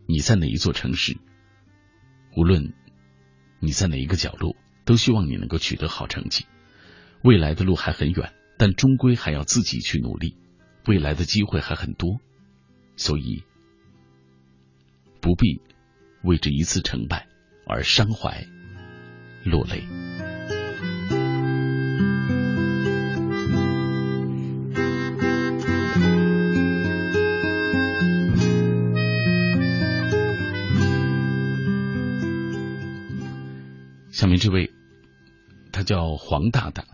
[0.06, 1.16] 你在哪一座城市，
[2.36, 2.72] 无论
[3.60, 4.56] 你在哪一个角落。”
[4.88, 6.46] 都希望你能够取得好成绩。
[7.22, 10.34] 未来的路还很远，但终归还要自己去努力。
[10.86, 12.20] 未来的机会还很多，
[12.96, 13.42] 所以
[15.20, 15.60] 不必
[16.22, 17.26] 为这一次成败
[17.66, 18.46] 而伤怀
[19.44, 19.84] 落泪。
[34.10, 34.72] 下面这位。
[35.70, 36.84] 他叫黄大大，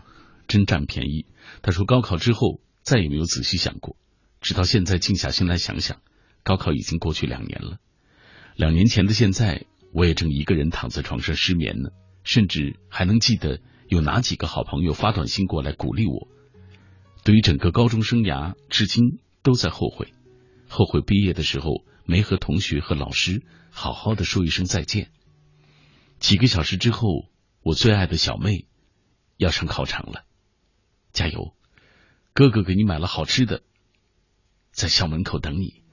[0.47, 1.25] 真占便宜。
[1.63, 3.97] 他说高考之后再也没有仔细想过，
[4.41, 6.01] 直到现在静下心来想想，
[6.43, 7.79] 高考已经过去两年了。
[8.55, 11.89] 两年前的现在，我也正一个人躺在床上失眠呢，
[12.23, 16.27] 甚至还能记得有哪几个好朋友发短信过来鼓励我。
[17.23, 20.13] 对于整个高中生涯，至今都在后悔，
[20.69, 25.11] 后悔毕业的时候没和同学和老师好好的说一声再见。
[26.19, 27.29] 几个小时之后，
[27.61, 28.65] 我最爱的小妹。
[29.37, 30.23] 要上考场了，
[31.11, 31.53] 加油！
[32.31, 33.63] 哥哥给你买了好吃的，
[34.71, 35.83] 在校门口等你。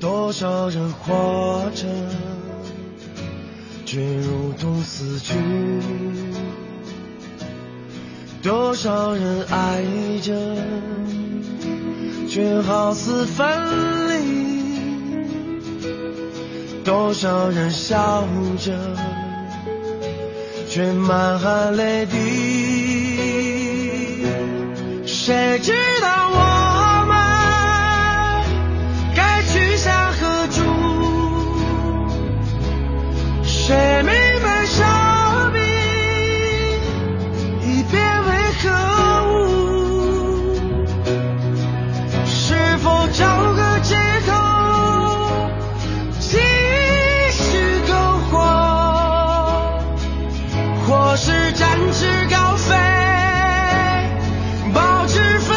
[0.00, 1.86] 多少人活着，
[3.86, 5.34] 却如同死去；
[8.42, 9.84] 多少人爱
[10.22, 10.32] 着，
[12.28, 13.46] 却好似分
[14.08, 14.24] 离；
[16.82, 18.26] 多少人笑
[18.58, 18.72] 着。
[20.70, 22.16] 却满含泪滴，
[25.04, 26.49] 谁知道我
[33.70, 34.84] 却明白生
[35.52, 35.60] 命
[37.62, 38.28] 已变为
[38.58, 38.66] 何
[39.30, 39.30] 物
[42.26, 43.22] 是否找
[43.52, 43.94] 个借
[44.26, 44.32] 口？
[46.18, 46.38] 继
[47.30, 47.94] 续苟
[48.32, 48.34] 活
[50.88, 52.74] 或是展翅高飞？
[54.74, 55.56] 保持愤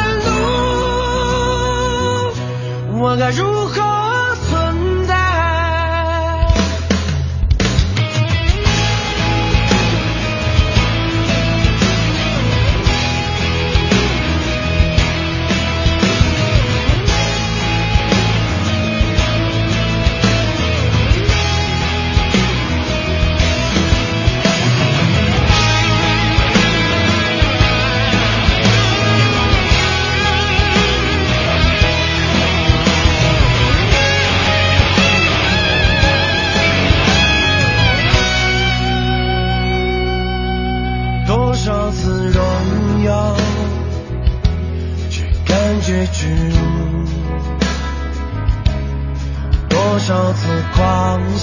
[2.91, 3.01] 怒？
[3.01, 3.62] 我该如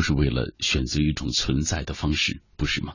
[0.00, 2.94] 就是为了选择一种存在的方式，不是吗？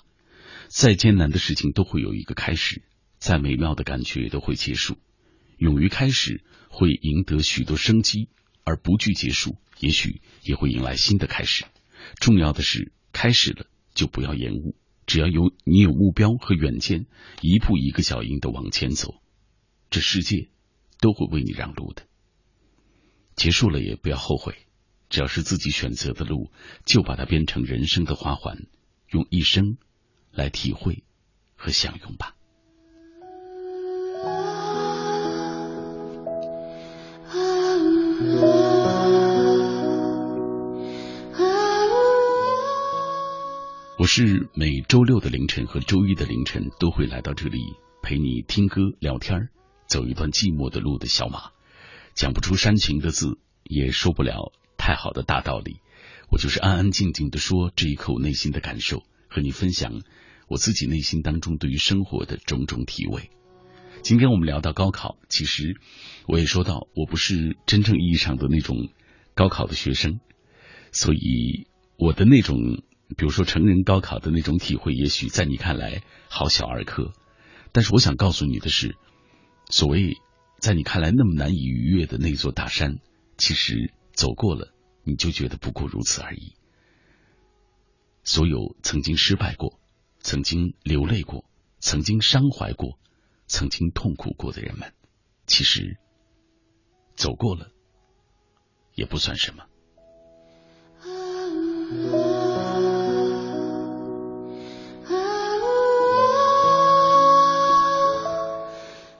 [0.70, 2.82] 再艰难的事情都会有一个开始，
[3.20, 4.98] 再美妙的感觉都会结束。
[5.60, 8.28] 勇于开始，会赢得许多生机；
[8.64, 11.66] 而不惧结束，也许也会迎来新的开始。
[12.16, 14.76] 重要的是，开始了就不要延误。
[15.06, 17.06] 只要有你有目标和远见，
[17.40, 19.14] 一步一个脚印的往前走，
[19.92, 20.50] 这世界
[21.00, 22.02] 都会为你让路的。
[23.36, 24.65] 结束了也不要后悔。
[25.16, 26.52] 只要是自己选择的路，
[26.86, 28.68] 就把它变成人生的花环，
[29.10, 29.78] 用一生
[30.34, 31.06] 来体会
[31.56, 32.36] 和享用吧。
[43.98, 47.60] 我是每周六的凌晨和周一的凌晨都会来到这里
[48.02, 49.48] 陪你听歌聊天，
[49.88, 51.52] 走一段寂寞的路的小马，
[52.14, 54.52] 讲不出煽情的字，也说不了。
[54.86, 55.82] 太好的大道理，
[56.30, 60.04] 我就是安安静静的说这一刻我内心的感受，和你分享
[60.48, 63.32] 我自己内心当中对于生活的种种体味。
[64.04, 65.76] 今天我们聊到高考，其实
[66.28, 68.90] 我也说到我不是真正意义上的那种
[69.34, 70.20] 高考的学生，
[70.92, 71.66] 所以
[71.98, 72.84] 我的那种，
[73.18, 77.12] 比如说成人高考的那种体会，也许在你看来好小儿科。
[77.72, 78.96] 但是我想告诉你的是，
[79.68, 80.18] 所谓
[80.60, 83.00] 在你看来那么难以逾越的那座大山，
[83.36, 83.92] 其实。
[84.16, 84.74] 走过了，
[85.06, 86.56] 你就觉得不过如此而已。
[88.24, 89.80] 所有曾经失败过、
[90.20, 91.46] 曾经流泪过、
[91.80, 92.98] 曾经伤怀过、
[93.46, 94.92] 曾经痛苦过的人们，
[95.46, 95.98] 其实
[97.16, 97.72] 走过了
[98.96, 99.66] 也不算什么。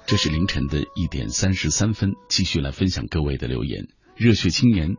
[0.08, 3.88] 这是凌晨的一点三十三分，继续来分享各位的留言。
[4.16, 4.98] 热血青年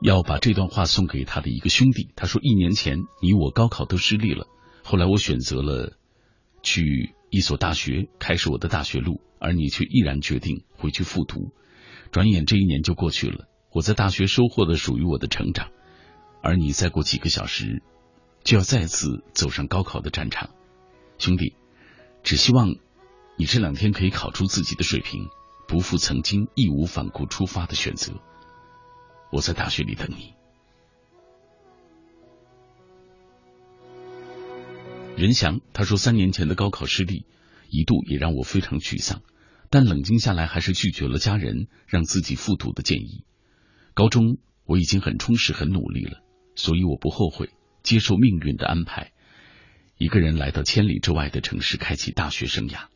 [0.00, 2.08] 要把这段话送给他的一个兄弟。
[2.16, 4.46] 他说：“一年前你我高考都失利了，
[4.82, 5.96] 后来我选择了
[6.62, 11.52] 去一所大学开始我的大学路，而你却毅然决定回去复读。
[12.10, 15.70] 转眼这一年就过去了，我在大学收获了属于我的成长，
[16.42, 17.82] 而你再过几个小时
[18.42, 20.50] 就要再次走上高考的战场。
[21.18, 21.54] 兄弟，
[22.22, 22.74] 只希望
[23.38, 25.28] 你这两天可以考出自己的水平，
[25.68, 28.14] 不负曾经义无反顾出发的选择。”
[29.32, 30.34] 我在大学里等你。
[35.16, 37.24] 任翔他说，三年前的高考失利，
[37.70, 39.22] 一度也让我非常沮丧，
[39.70, 43.24] 但冷静下来，还是拒绝了家人让自己复读的建议。
[43.94, 46.22] 高中我已经很充实、很努力了，
[46.54, 47.48] 所以我不后悔
[47.82, 49.12] 接受命运的安排，
[49.96, 52.88] 一个人来到千里之外的城市，开启大学生涯，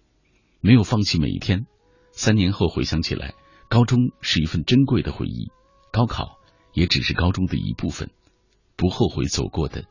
[0.60, 1.64] 没有放弃每一天。
[2.12, 3.34] 三年后回想起来，
[3.70, 5.50] 高中是一份珍贵的回忆。
[5.96, 6.36] 高考
[6.74, 8.10] 也只是高中的一部分，
[8.76, 9.84] 不后悔走过的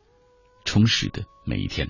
[0.64, 1.90] 充实的每一天。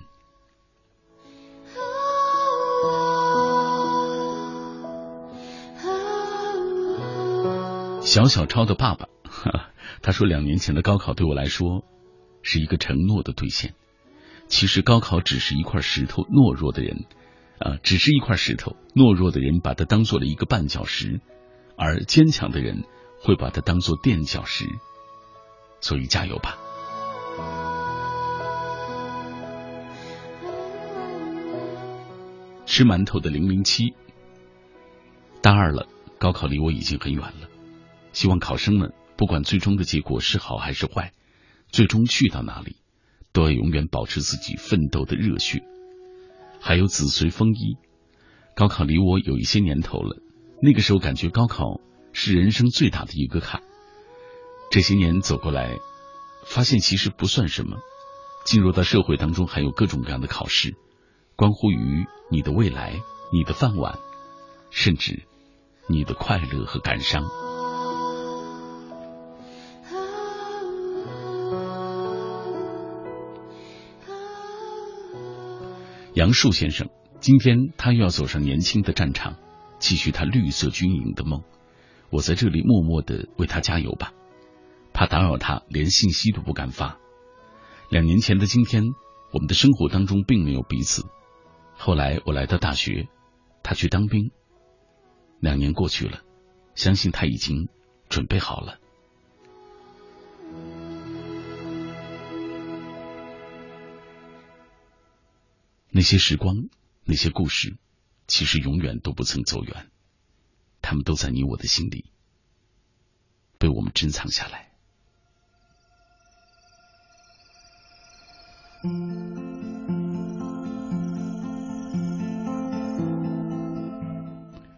[8.03, 9.09] 小小超的爸爸，
[10.01, 11.83] 他说两年前的高考对我来说
[12.41, 13.73] 是一个承诺的兑现。
[14.47, 17.03] 其实高考只是一块石头，懦弱的人
[17.59, 21.19] 啊，只是一块石头，懦弱的人把它当做了一个绊脚石，
[21.75, 22.85] 而坚强的人。
[23.19, 24.65] 会把它当做垫脚石，
[25.81, 26.57] 所以加油吧！
[32.65, 33.93] 吃馒头的零零七，
[35.41, 35.87] 大二了，
[36.17, 37.47] 高考离我已经很远了。
[38.11, 41.13] 希望考生们不管最终的结果是好还是坏，
[41.69, 42.77] 最终去到哪里，
[43.31, 45.63] 都要永远保持自己奋斗的热血。
[46.59, 47.77] 还有子随风衣，
[48.55, 50.17] 高考离我有一些年头了，
[50.61, 51.79] 那个时候感觉高考。
[52.15, 53.61] 是人生最大的一个坎。
[54.71, 55.77] 这些年走过来，
[56.45, 57.77] 发现其实不算什么。
[58.45, 60.75] 进入到社会当中，还有各种各样的考试，
[61.35, 63.01] 关乎于你的未来、
[63.33, 63.99] 你的饭碗，
[64.69, 65.23] 甚至
[65.87, 67.25] 你的快乐和感伤。
[76.13, 76.87] 杨树先生，
[77.19, 79.35] 今天他又要走上年轻的战场，
[79.79, 81.43] 继续他绿色军营的梦。
[82.09, 84.13] 我在这里默默的为他加油吧，
[84.93, 86.97] 怕打扰他，连信息都不敢发。
[87.89, 88.83] 两年前的今天，
[89.31, 91.05] 我们的生活当中并没有彼此。
[91.75, 93.09] 后来我来到大学，
[93.63, 94.31] 他去当兵，
[95.39, 96.21] 两年过去了，
[96.73, 97.67] 相信他已经
[98.07, 98.79] 准备好了。
[105.91, 106.55] 那些时光，
[107.03, 107.77] 那些故事，
[108.27, 109.89] 其实永远都不曾走远，
[110.87, 112.05] 他们都在你我的心里，
[113.57, 114.69] 被我们珍藏下来。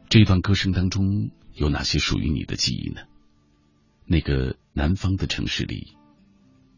[0.08, 3.02] 这段歌声当中有哪些属于你的记忆呢？
[4.06, 5.98] 那个南方的城市里，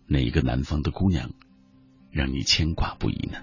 [0.07, 1.31] 哪一个南方的姑娘
[2.09, 3.37] 让你牵挂不已呢？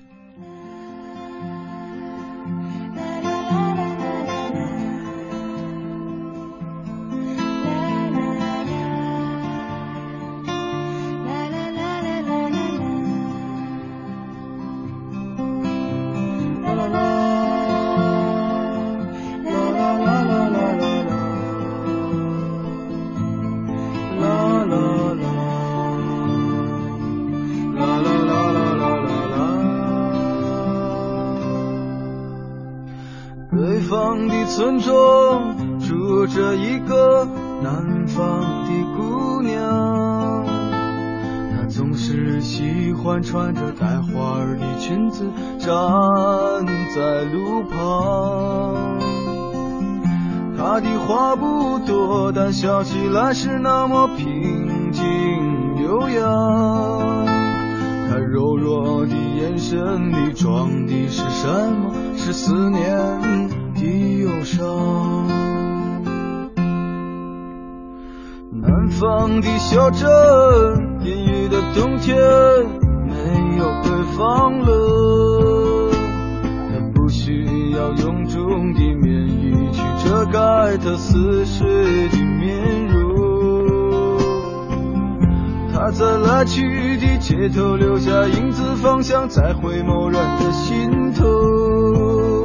[85.98, 92.44] 在来去的街头留下影子，方向在回眸人的心头。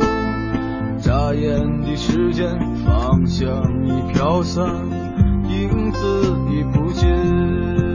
[0.98, 2.48] 眨眼的时间，
[2.86, 3.50] 方向
[3.86, 4.66] 已飘散，
[5.50, 6.00] 影子
[6.50, 7.91] 已不见。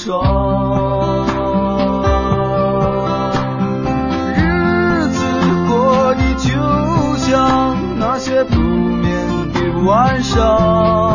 [0.00, 1.26] 霜？
[4.34, 4.38] 日
[5.08, 5.18] 子
[5.68, 6.48] 过得就
[7.18, 11.09] 像那些不眠的晚上，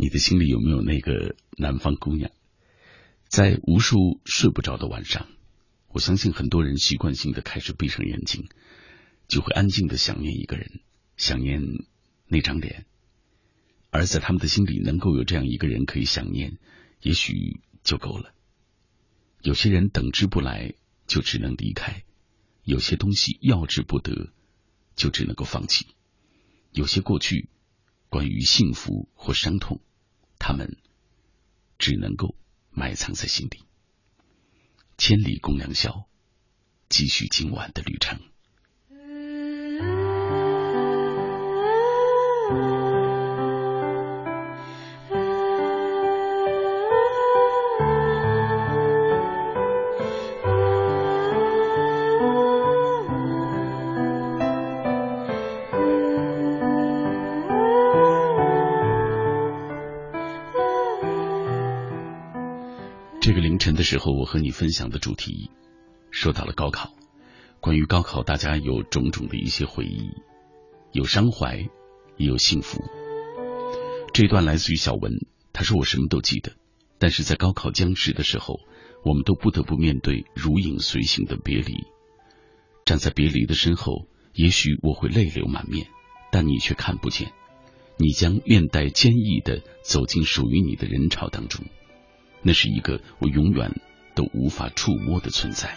[0.00, 2.30] 你的心里有没有那个南方姑娘？
[3.28, 5.28] 在无数睡不着的晚上，
[5.88, 8.48] 我相信很多人习惯性的开始闭上眼睛，
[9.28, 10.80] 就会安静的想念一个人，
[11.18, 11.62] 想念
[12.26, 12.86] 那张脸。
[13.90, 16.56] 而在他们的心里，能够有这样一个人可以想念，
[17.02, 18.32] 也许就够了。
[19.42, 20.72] 有些人等之不来，
[21.06, 22.04] 就只能离开；
[22.64, 24.32] 有些东西要之不得，
[24.96, 25.88] 就只能够放弃。
[26.72, 27.50] 有些过去，
[28.08, 29.82] 关于幸福或伤痛，
[30.40, 30.76] 他们
[31.78, 32.34] 只能够
[32.70, 33.62] 埋藏在心底。
[34.98, 36.08] 千里共良宵，
[36.88, 38.29] 继续今晚的旅程。
[63.90, 65.50] 时候，我和你分享的主题
[66.12, 66.94] 说到了高考。
[67.58, 70.12] 关于高考，大家有种种的一些回忆，
[70.92, 71.56] 有伤怀，
[72.16, 72.84] 也有幸福。
[74.14, 76.52] 这段来自于小文，他说：“我什么都记得，
[77.00, 78.60] 但是在高考将至的时候，
[79.04, 81.74] 我们都不得不面对如影随形的别离。
[82.84, 85.88] 站在别离的身后，也许我会泪流满面，
[86.30, 87.32] 但你却看不见。
[87.96, 91.64] 你将面带坚毅的走进属于你的人潮当中。”
[92.42, 93.80] 那是一个我永远
[94.14, 95.76] 都无法触摸的存在。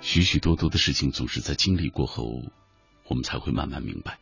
[0.00, 2.24] 许许多多的事情，总是在经历过后，
[3.08, 4.18] 我们才会慢慢明白，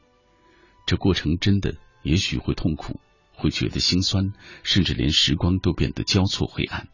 [0.85, 3.01] 这过程真的也许会痛苦，
[3.35, 4.33] 会觉得心酸，
[4.65, 6.89] 甚至连时光都变得交错灰暗。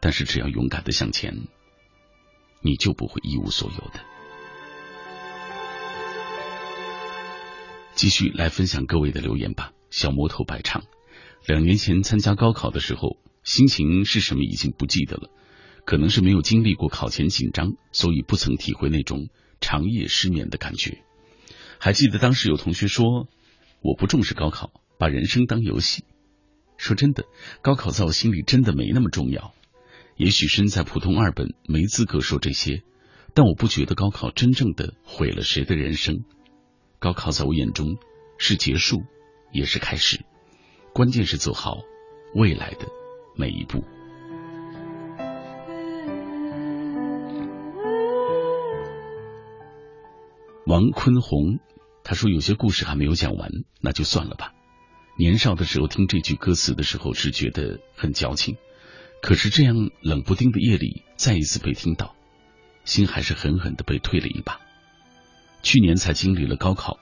[0.00, 1.46] 但是只要勇敢的向前，
[2.62, 4.00] 你就不会一无所有的。
[7.94, 9.72] 继续来分享各位的留言吧。
[9.90, 10.84] 小魔头白唱，
[11.46, 15.28] 两年前参加高考的时候，心情是什么已经不记得了，
[15.84, 19.28] 可能是没有经历过考前紧张，所以不曾体会那种
[19.60, 21.02] 长夜失眠的感觉。
[21.78, 23.26] 还记得当时有同学说
[23.82, 26.04] 我不重视高考，把人生当游戏。
[26.78, 27.24] 说真的，
[27.60, 29.52] 高考在我心里真的没那么重要。
[30.20, 32.82] 也许身在普通二本，没资格说这些，
[33.32, 36.24] 但我不觉得高考真正的毁了谁的人生。
[36.98, 37.96] 高考在我眼中
[38.36, 38.98] 是结束，
[39.50, 40.22] 也是开始，
[40.92, 41.78] 关键是走好
[42.34, 42.86] 未来的
[43.34, 43.82] 每一步。
[50.66, 51.60] 王坤红
[52.04, 54.52] 他说：“有些故事还没有讲完，那就算了吧。
[55.16, 58.58] 年少的时候听这句歌词的时候，是觉得很矫情。”
[59.20, 62.14] 可是这样冷不丁的夜里，再一次被听到，
[62.84, 64.60] 心还是狠狠的被推了一把。
[65.62, 66.98] 去年才经历了高考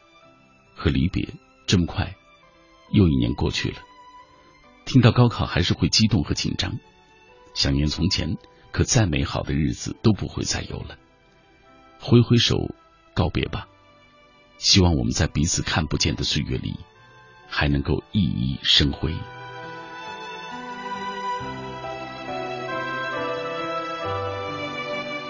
[0.75, 1.29] 和离别，
[1.67, 2.17] 这么快，
[2.93, 3.79] 又一年过去了。
[4.85, 6.79] 听到高考还是会激动和紧张，
[7.55, 8.37] 想念从前，
[8.73, 10.99] 可再美好的日子都不会再有了。
[12.01, 12.75] 挥挥手
[13.15, 13.69] 告别吧，
[14.59, 16.75] 希望我们在彼此看不见的岁月里，
[17.49, 19.15] 还能够熠熠生辉。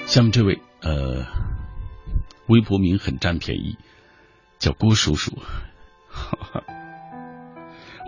[0.09, 1.27] 下面这位呃，
[2.47, 3.77] 微博名很占便宜，
[4.59, 5.37] 叫郭叔叔。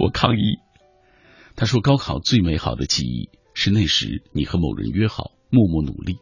[0.01, 0.60] 我抗议。
[1.56, 6.20] 他说高考最美好的记忆是那时你和某人约好，默默努力，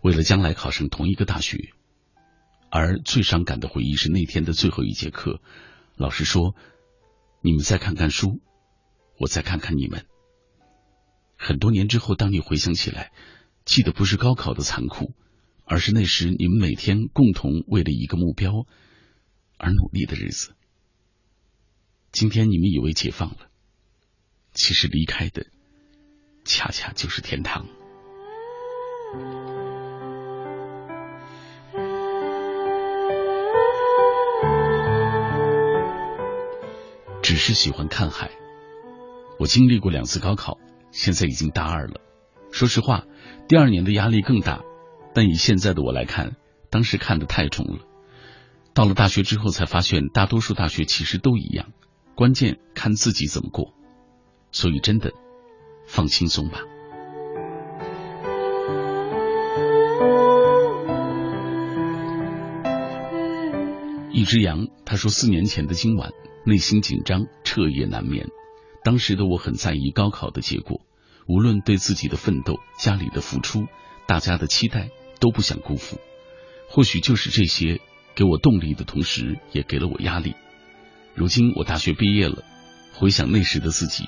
[0.00, 1.70] 为了将来考上同一个大学。
[2.68, 5.40] 而最伤感的回忆是那天的最后一节课，
[5.94, 6.56] 老师说
[7.40, 8.40] ：“你们再看看书，
[9.16, 10.06] 我再看看你们。”
[11.38, 13.12] 很多年之后，当你回想起来。
[13.68, 15.12] 记得不是高考的残酷，
[15.66, 18.64] 而是那时你们每天共同为了一个目标
[19.58, 20.54] 而努力的日子。
[22.10, 23.50] 今天你们以为解放了，
[24.54, 25.48] 其实离开的
[26.46, 27.68] 恰恰就是天堂。
[37.22, 38.30] 只是喜欢看海。
[39.38, 40.58] 我经历过两次高考，
[40.90, 42.00] 现在已经大二了。
[42.50, 43.04] 说实话。
[43.48, 44.62] 第二年的压力更大，
[45.14, 46.36] 但以现在的我来看，
[46.68, 47.78] 当时看得太重了。
[48.74, 51.72] 到了大学之后才发现，大多数大学其实都一样，
[52.14, 53.72] 关键看自己怎么过。
[54.52, 55.12] 所以真的
[55.86, 56.60] 放轻松吧。
[64.12, 66.12] 一只羊，他说四年前的今晚，
[66.44, 68.28] 内心紧张，彻夜难眠。
[68.84, 70.82] 当时的我很在意高考的结果。
[71.28, 73.66] 无论对自己的奋斗、家里的付出、
[74.06, 74.88] 大家的期待，
[75.20, 76.00] 都不想辜负。
[76.68, 77.80] 或许就是这些
[78.14, 80.34] 给我动力的同时，也给了我压力。
[81.14, 82.42] 如今我大学毕业了，
[82.94, 84.04] 回想那时的自己，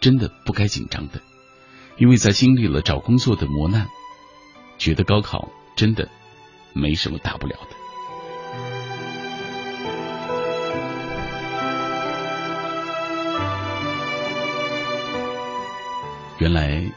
[0.00, 1.20] 真的不该紧张的，
[1.98, 3.86] 因为在经历了找工作的磨难，
[4.78, 6.08] 觉得高考真的
[6.72, 7.76] 没什么大不了的。
[16.42, 16.92] 原来，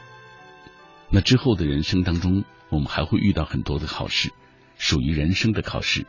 [1.08, 4.32] 那之后的人生当中，我们还会遇到很多的考试，
[4.76, 6.04] 属于人生的考试，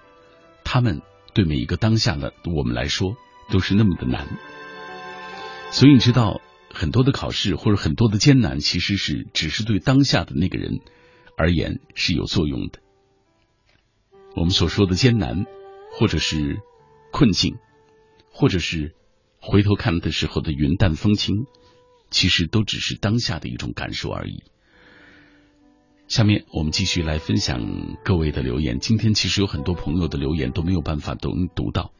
[0.63, 1.03] 他们
[1.35, 3.15] 对每一个当下的我们来说
[3.51, 4.27] 都是那么的难。
[5.69, 6.41] 所以你知道，
[6.73, 10.79] 很多的考试或者很多的艰难，其实是只是对当下的那个人
[11.37, 12.79] 而言是有作用的。
[14.35, 15.45] 我们所说的艰难，
[15.91, 16.57] 或者是
[17.11, 17.57] 困境，
[18.31, 18.95] 或者是
[19.39, 21.45] 回头看的时候的云淡风轻。
[22.09, 24.43] 其实都只是当下的一种感受而已。
[26.07, 28.79] 下面我们继续来分享各位的留言。
[28.79, 31.91] 今天其实有很多朋友的留言都没有办法都能读到。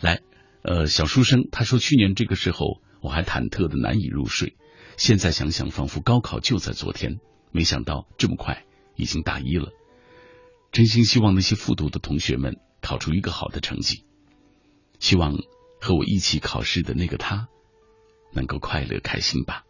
[0.00, 0.20] 来，
[0.62, 4.54] 呃，小书生他说，去年这个时候我还忐忑的难以入睡，
[4.96, 7.18] 现在想想仿佛高考就在昨天，
[7.50, 8.64] 没想到这么快
[8.94, 9.72] 已经大一了。
[10.70, 14.04] 真心希望那些复读的同学们考出一个好的成绩，
[15.00, 15.34] 希望
[15.80, 17.48] 和我一起考试的那个他。
[18.32, 19.64] 能够快乐开心吧。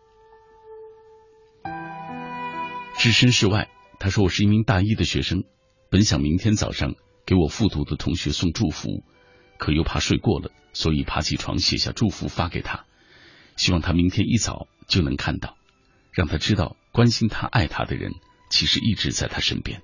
[2.96, 3.68] 置身事外，
[4.00, 5.44] 他说：“我是一名大一的学生，
[5.88, 9.04] 本想明天早上给我复读的同学送祝福，
[9.56, 12.86] 可又怕睡过了，所以爬起床写下祝福发给他，
[13.56, 15.56] 希望他明天一早就能看到，
[16.10, 18.14] 让他知道关心他、爱他的人
[18.50, 19.80] 其实一直在他身边。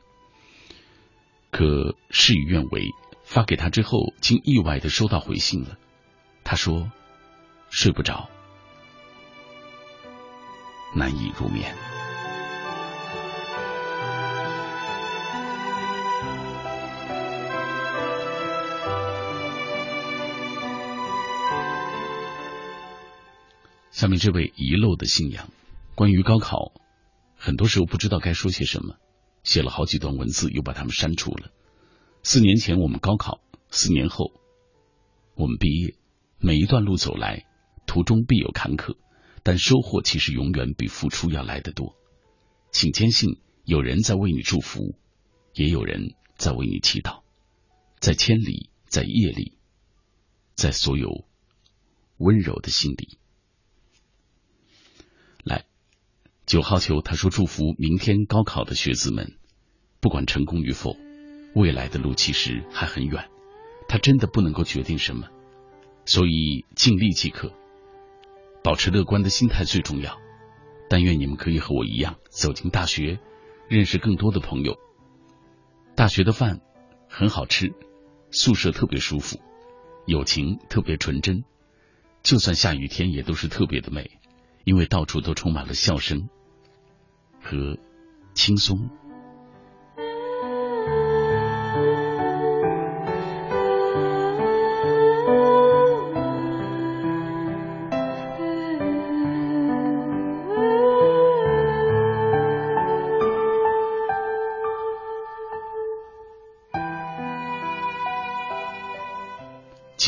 [1.53, 2.89] 可事与愿违，
[3.23, 5.79] 发给他之后，竟意外的收到回信了。
[6.43, 6.91] 他说
[7.71, 8.29] 睡不着。”
[10.95, 11.75] 难以入眠。
[23.91, 25.49] 下面这位遗漏的信仰，
[25.95, 26.73] 关于高考，
[27.37, 28.97] 很多时候不知道该说些什么，
[29.45, 31.51] 写了好几段文字，又把它们删除了。
[32.23, 33.41] 四年前我们高考，
[33.71, 34.33] 四年后
[35.37, 35.95] 我们毕业，
[36.39, 37.47] 每一段路走来，
[37.87, 38.97] 途中必有坎坷。
[39.45, 41.95] 但收获其实永远比付出要来得多，
[42.73, 44.97] 请坚信有人在为你祝福，
[45.53, 47.23] 也有人在为你祈祷，
[48.01, 49.53] 在千里，在夜里，
[50.55, 51.27] 在所有
[52.17, 53.19] 温柔的心里。
[55.45, 55.67] 来，
[56.47, 59.37] 九号球他说祝福明天高考的学子们，
[60.01, 60.97] 不管成功与否，
[61.55, 63.29] 未来的路其实还很远，
[63.89, 65.29] 他真的不能够决定什么，
[66.07, 67.53] 所以尽力即可。
[68.65, 70.19] 保持乐观的心态最重要。
[70.89, 73.21] 但愿你们可以和我一样走进大学，
[73.69, 74.77] 认识更多的朋友。
[75.95, 76.61] 大学的饭
[77.09, 77.75] 很好吃，
[78.31, 79.39] 宿舍特别舒服，
[80.07, 81.45] 友情特别纯真。
[82.23, 84.19] 就算下雨天也都是特别的美，
[84.65, 86.31] 因为到处都充满了笑声
[87.43, 87.77] 和
[88.33, 88.89] 轻松。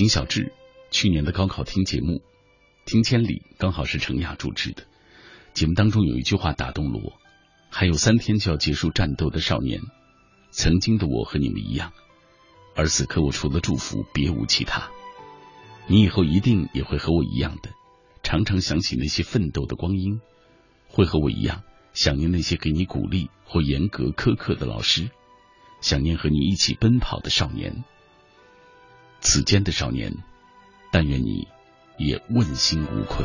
[0.06, 0.52] 秦小志，
[0.92, 2.18] 去年的高考听节目
[2.84, 4.84] 《听千里》，刚好是程亚主持的。
[5.52, 7.14] 节目当中有一句话打动了我：
[7.70, 9.80] 还有三天就要结束战斗的少年，
[10.52, 11.92] 曾经的我和你们一样，
[12.76, 14.88] 而此刻我除了祝福别无其他。
[15.88, 17.70] 你以后一定也会和我一样的，
[18.22, 20.20] 常常想起那些奋斗的光阴，
[20.86, 21.64] 会和我一样
[21.94, 25.10] 想念那些给你鼓励或严格苛刻的老师，
[25.80, 27.82] 想念和你一起奔跑的少年。
[29.20, 30.12] 此间的少年，
[30.92, 31.48] 但愿你
[31.98, 33.24] 也问心无愧。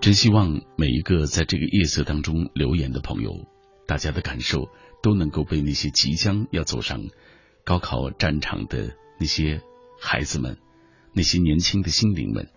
[0.00, 3.46] 真希望每一个在这个夜色当中留言的朋友，
[3.86, 4.68] 大家的感受
[5.00, 7.04] 都能够被那些即将要走上
[7.64, 9.62] 高考战场的那些
[10.00, 10.58] 孩子们，
[11.12, 12.48] 那些年轻的心灵们。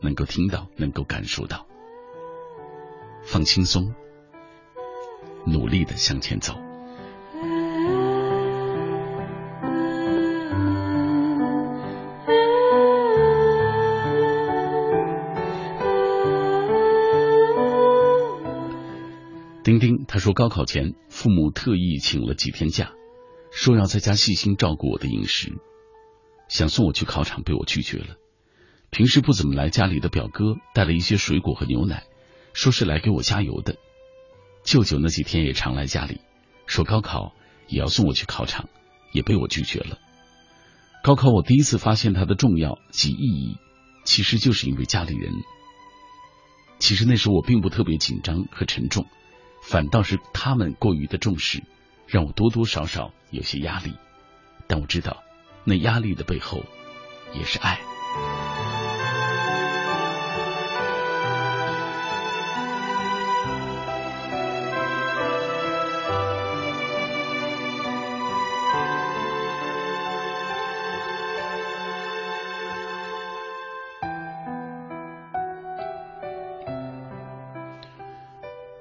[0.00, 1.66] 能够听到，能够感受到，
[3.24, 3.94] 放轻松，
[5.46, 6.54] 努力的向前走。
[19.64, 22.92] 丁丁他说，高考前父母特意请了几天假，
[23.50, 25.52] 说要在家细心照顾我的饮食，
[26.46, 28.16] 想送我去考场，被我拒绝了。
[28.96, 32.04] 平时不怎么来家里的表哥带了一些水果和牛奶，
[32.54, 33.76] 说是来给我加油的。
[34.64, 36.22] 舅舅那几天也常来家里，
[36.66, 37.34] 说高考
[37.68, 38.70] 也要送我去考场，
[39.12, 39.98] 也被我拒绝了。
[41.02, 43.58] 高考我第一次发现它的重要及意义，
[44.04, 45.30] 其实就是因为家里人。
[46.78, 49.04] 其实那时候我并不特别紧张和沉重，
[49.60, 51.62] 反倒是他们过于的重视，
[52.06, 53.92] 让我多多少少有些压力。
[54.66, 55.22] 但我知道，
[55.64, 56.64] 那压力的背后
[57.34, 57.78] 也是爱。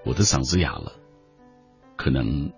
[0.06, 1.00] 我的嗓子哑了，
[1.98, 2.54] 可能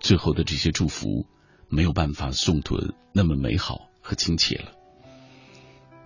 [0.00, 1.26] 最后的这些祝福
[1.68, 4.72] 没有办法送得那么美好和亲切了。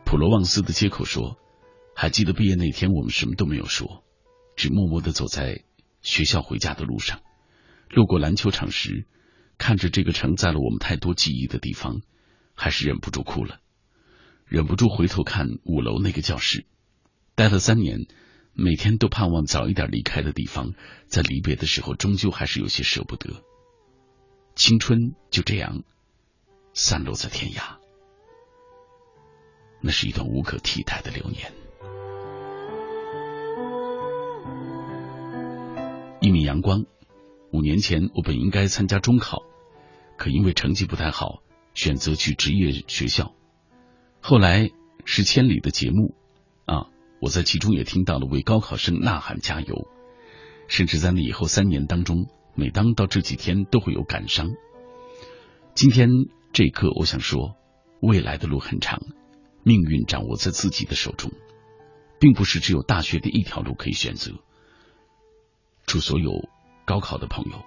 [0.04, 1.38] 普罗旺斯的街口说
[1.94, 4.02] ：“还记得毕业那天，我们什么都没有说，
[4.56, 5.62] 只默默的走在
[6.02, 7.20] 学校回家的路上。
[7.90, 9.06] 路过篮球场时，
[9.58, 12.00] 看着这个承载了我们太多记忆的地方，
[12.54, 13.60] 还是忍不住哭了，
[14.44, 16.66] 忍不住回头看五楼那个教室，
[17.36, 18.08] 待了三年。”
[18.54, 20.74] 每天都盼望早一点离开的地方，
[21.06, 23.42] 在离别的时候，终究还是有些舍不得。
[24.56, 25.84] 青春就这样
[26.74, 27.76] 散落在天涯，
[29.80, 31.52] 那是一段无可替代的流年。
[36.20, 36.84] 一米阳光，
[37.52, 39.44] 五年前我本应该参加中考，
[40.16, 41.42] 可因为成绩不太好，
[41.74, 43.32] 选择去职业学校。
[44.20, 44.72] 后来
[45.04, 46.16] 是千里的节目
[46.64, 46.90] 啊。
[47.20, 49.88] 我在其中也听到了为高考生呐喊加油，
[50.68, 54.50] 甚至在那以后三年当中，每当到这几天都会有感伤。
[55.74, 56.08] 今天
[56.52, 57.56] 这一刻，我想说，
[58.00, 59.00] 未来的路很长，
[59.64, 61.32] 命运掌握在自己的手中，
[62.20, 64.32] 并不是只有大学的一条路可以选择。
[65.86, 66.48] 祝所有
[66.84, 67.64] 高考的朋友，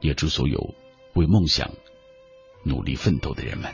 [0.00, 0.74] 也祝所有
[1.14, 1.70] 为梦想
[2.64, 3.72] 努力奋斗的人们。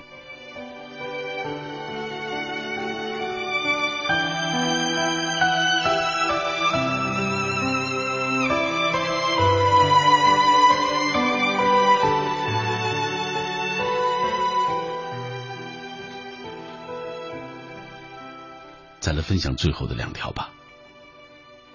[19.08, 20.52] 再来分享最后的两条吧。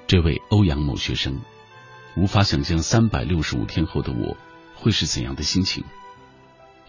[0.06, 1.42] 这位欧阳某学生
[2.16, 4.38] 无法想象三百六十五天后的我
[4.76, 5.84] 会是怎样的心情。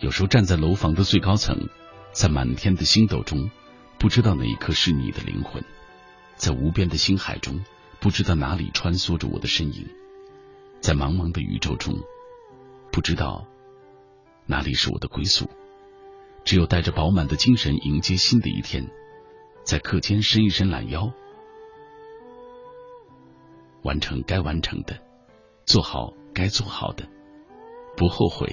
[0.00, 1.70] 有时候站在楼房的最高层，
[2.12, 3.50] 在满天的星斗中，
[3.98, 5.62] 不知道哪一颗是你的灵魂；
[6.36, 7.64] 在无边的星海中，
[7.98, 9.86] 不知道哪里穿梭着我的身影；
[10.82, 11.98] 在茫茫的宇宙中，
[12.92, 13.46] 不知道
[14.44, 15.48] 哪里是我的归宿。
[16.44, 18.90] 只有带着饱满的精神迎接新的一天。
[19.64, 21.10] 在课间伸一伸懒腰，
[23.82, 24.94] 完成该完成的，
[25.64, 27.08] 做好该做好的，
[27.96, 28.46] 不后悔，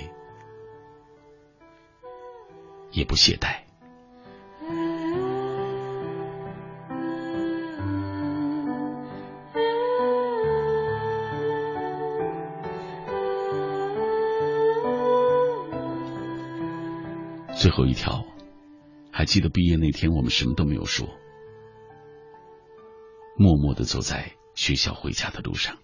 [2.92, 3.60] 也不懈怠。
[17.54, 18.26] 最后一条。
[19.14, 21.08] 还记得毕业那天，我们什么都没有说，
[23.38, 25.78] 默默的走在学校回家的路上，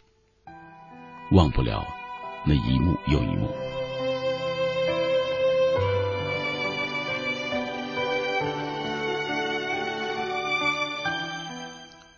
[1.32, 1.86] 忘不了
[2.46, 3.50] 那一幕又一幕。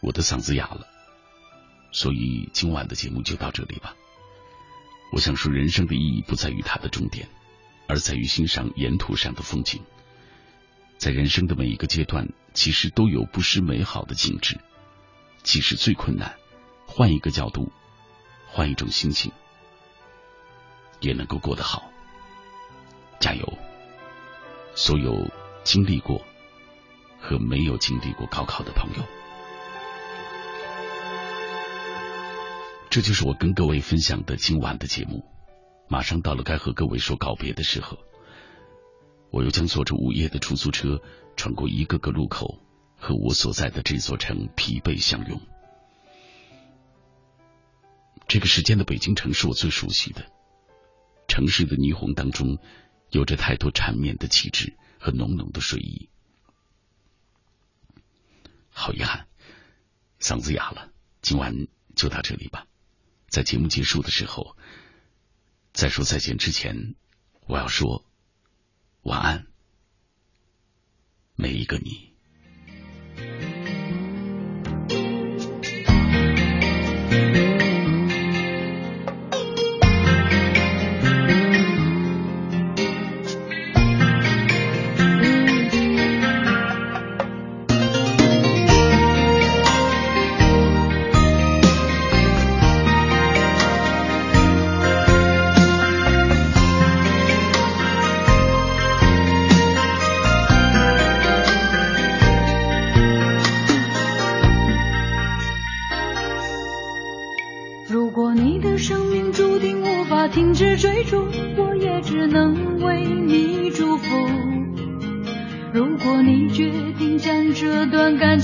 [0.01, 0.87] 我的嗓子哑了，
[1.91, 3.95] 所以今晚的节目就到这里吧。
[5.11, 7.27] 我想说，人生的意义不在于它的终点，
[7.87, 9.83] 而在于欣赏沿途上的风景。
[10.99, 14.59] 在人生的每一个阶段，其实都有不失美好的景致。
[15.43, 16.35] 即使最困难，
[16.85, 17.71] 换一个角度，
[18.49, 19.31] 换一种心情，
[20.99, 21.89] 也能够过得好。
[23.21, 23.57] 加油！
[24.75, 25.25] 所有
[25.63, 26.21] 经历过
[27.17, 29.03] 和没有经历过高考的朋友，
[32.89, 35.23] 这就是我跟各位分享的今晚的节目。
[35.87, 37.97] 马上到了该和各位说告别的时候。
[39.31, 41.01] 我又将坐着午夜的出租车
[41.35, 42.59] 穿过一个个路口
[42.97, 45.39] 和我所在的这座城疲惫相拥。
[48.27, 50.31] 这个时间的北京城是我最熟悉的
[51.27, 52.59] 城市的霓虹当中
[53.09, 56.09] 有着太多缠绵的气质和浓浓的睡意。
[58.69, 59.27] 好遗憾
[60.19, 60.91] 嗓子哑了
[61.21, 62.65] 今晚就到这里吧。
[63.29, 64.57] 在节目结束的时候
[65.71, 66.95] 再说再见之前
[67.45, 68.08] 我要说
[69.09, 69.47] 晚安。
[71.35, 72.08] 每一个你。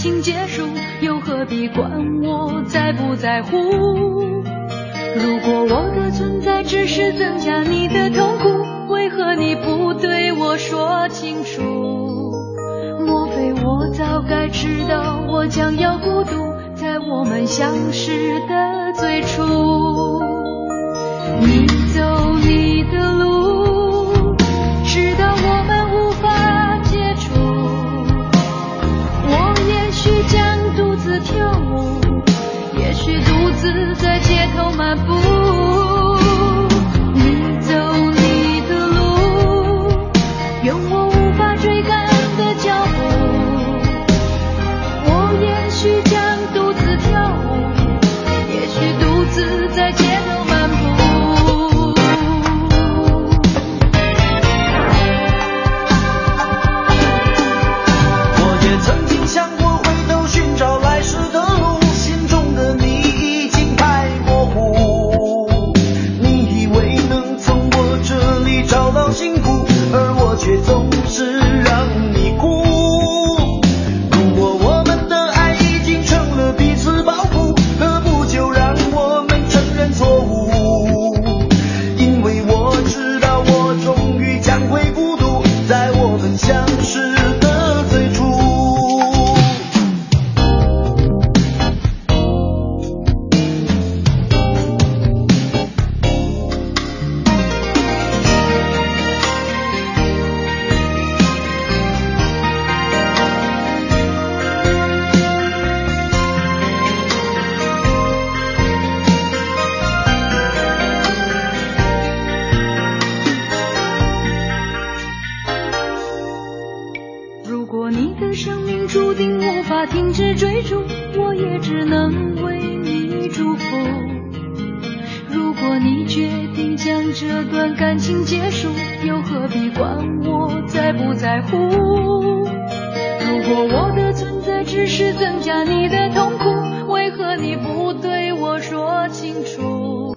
[0.05, 0.61] 已经结束
[1.01, 1.89] 又何必管
[2.21, 3.57] 我在不在乎？
[5.15, 11.63] 如果我的存在只是增加你的痛苦为何你不对我说清楚？
[13.03, 19.41] 莫非我早该知道我将要孤独在我们相识的最初？
[21.41, 21.65] 你
[21.95, 23.24] 走你的路
[34.27, 35.34] 街头漫步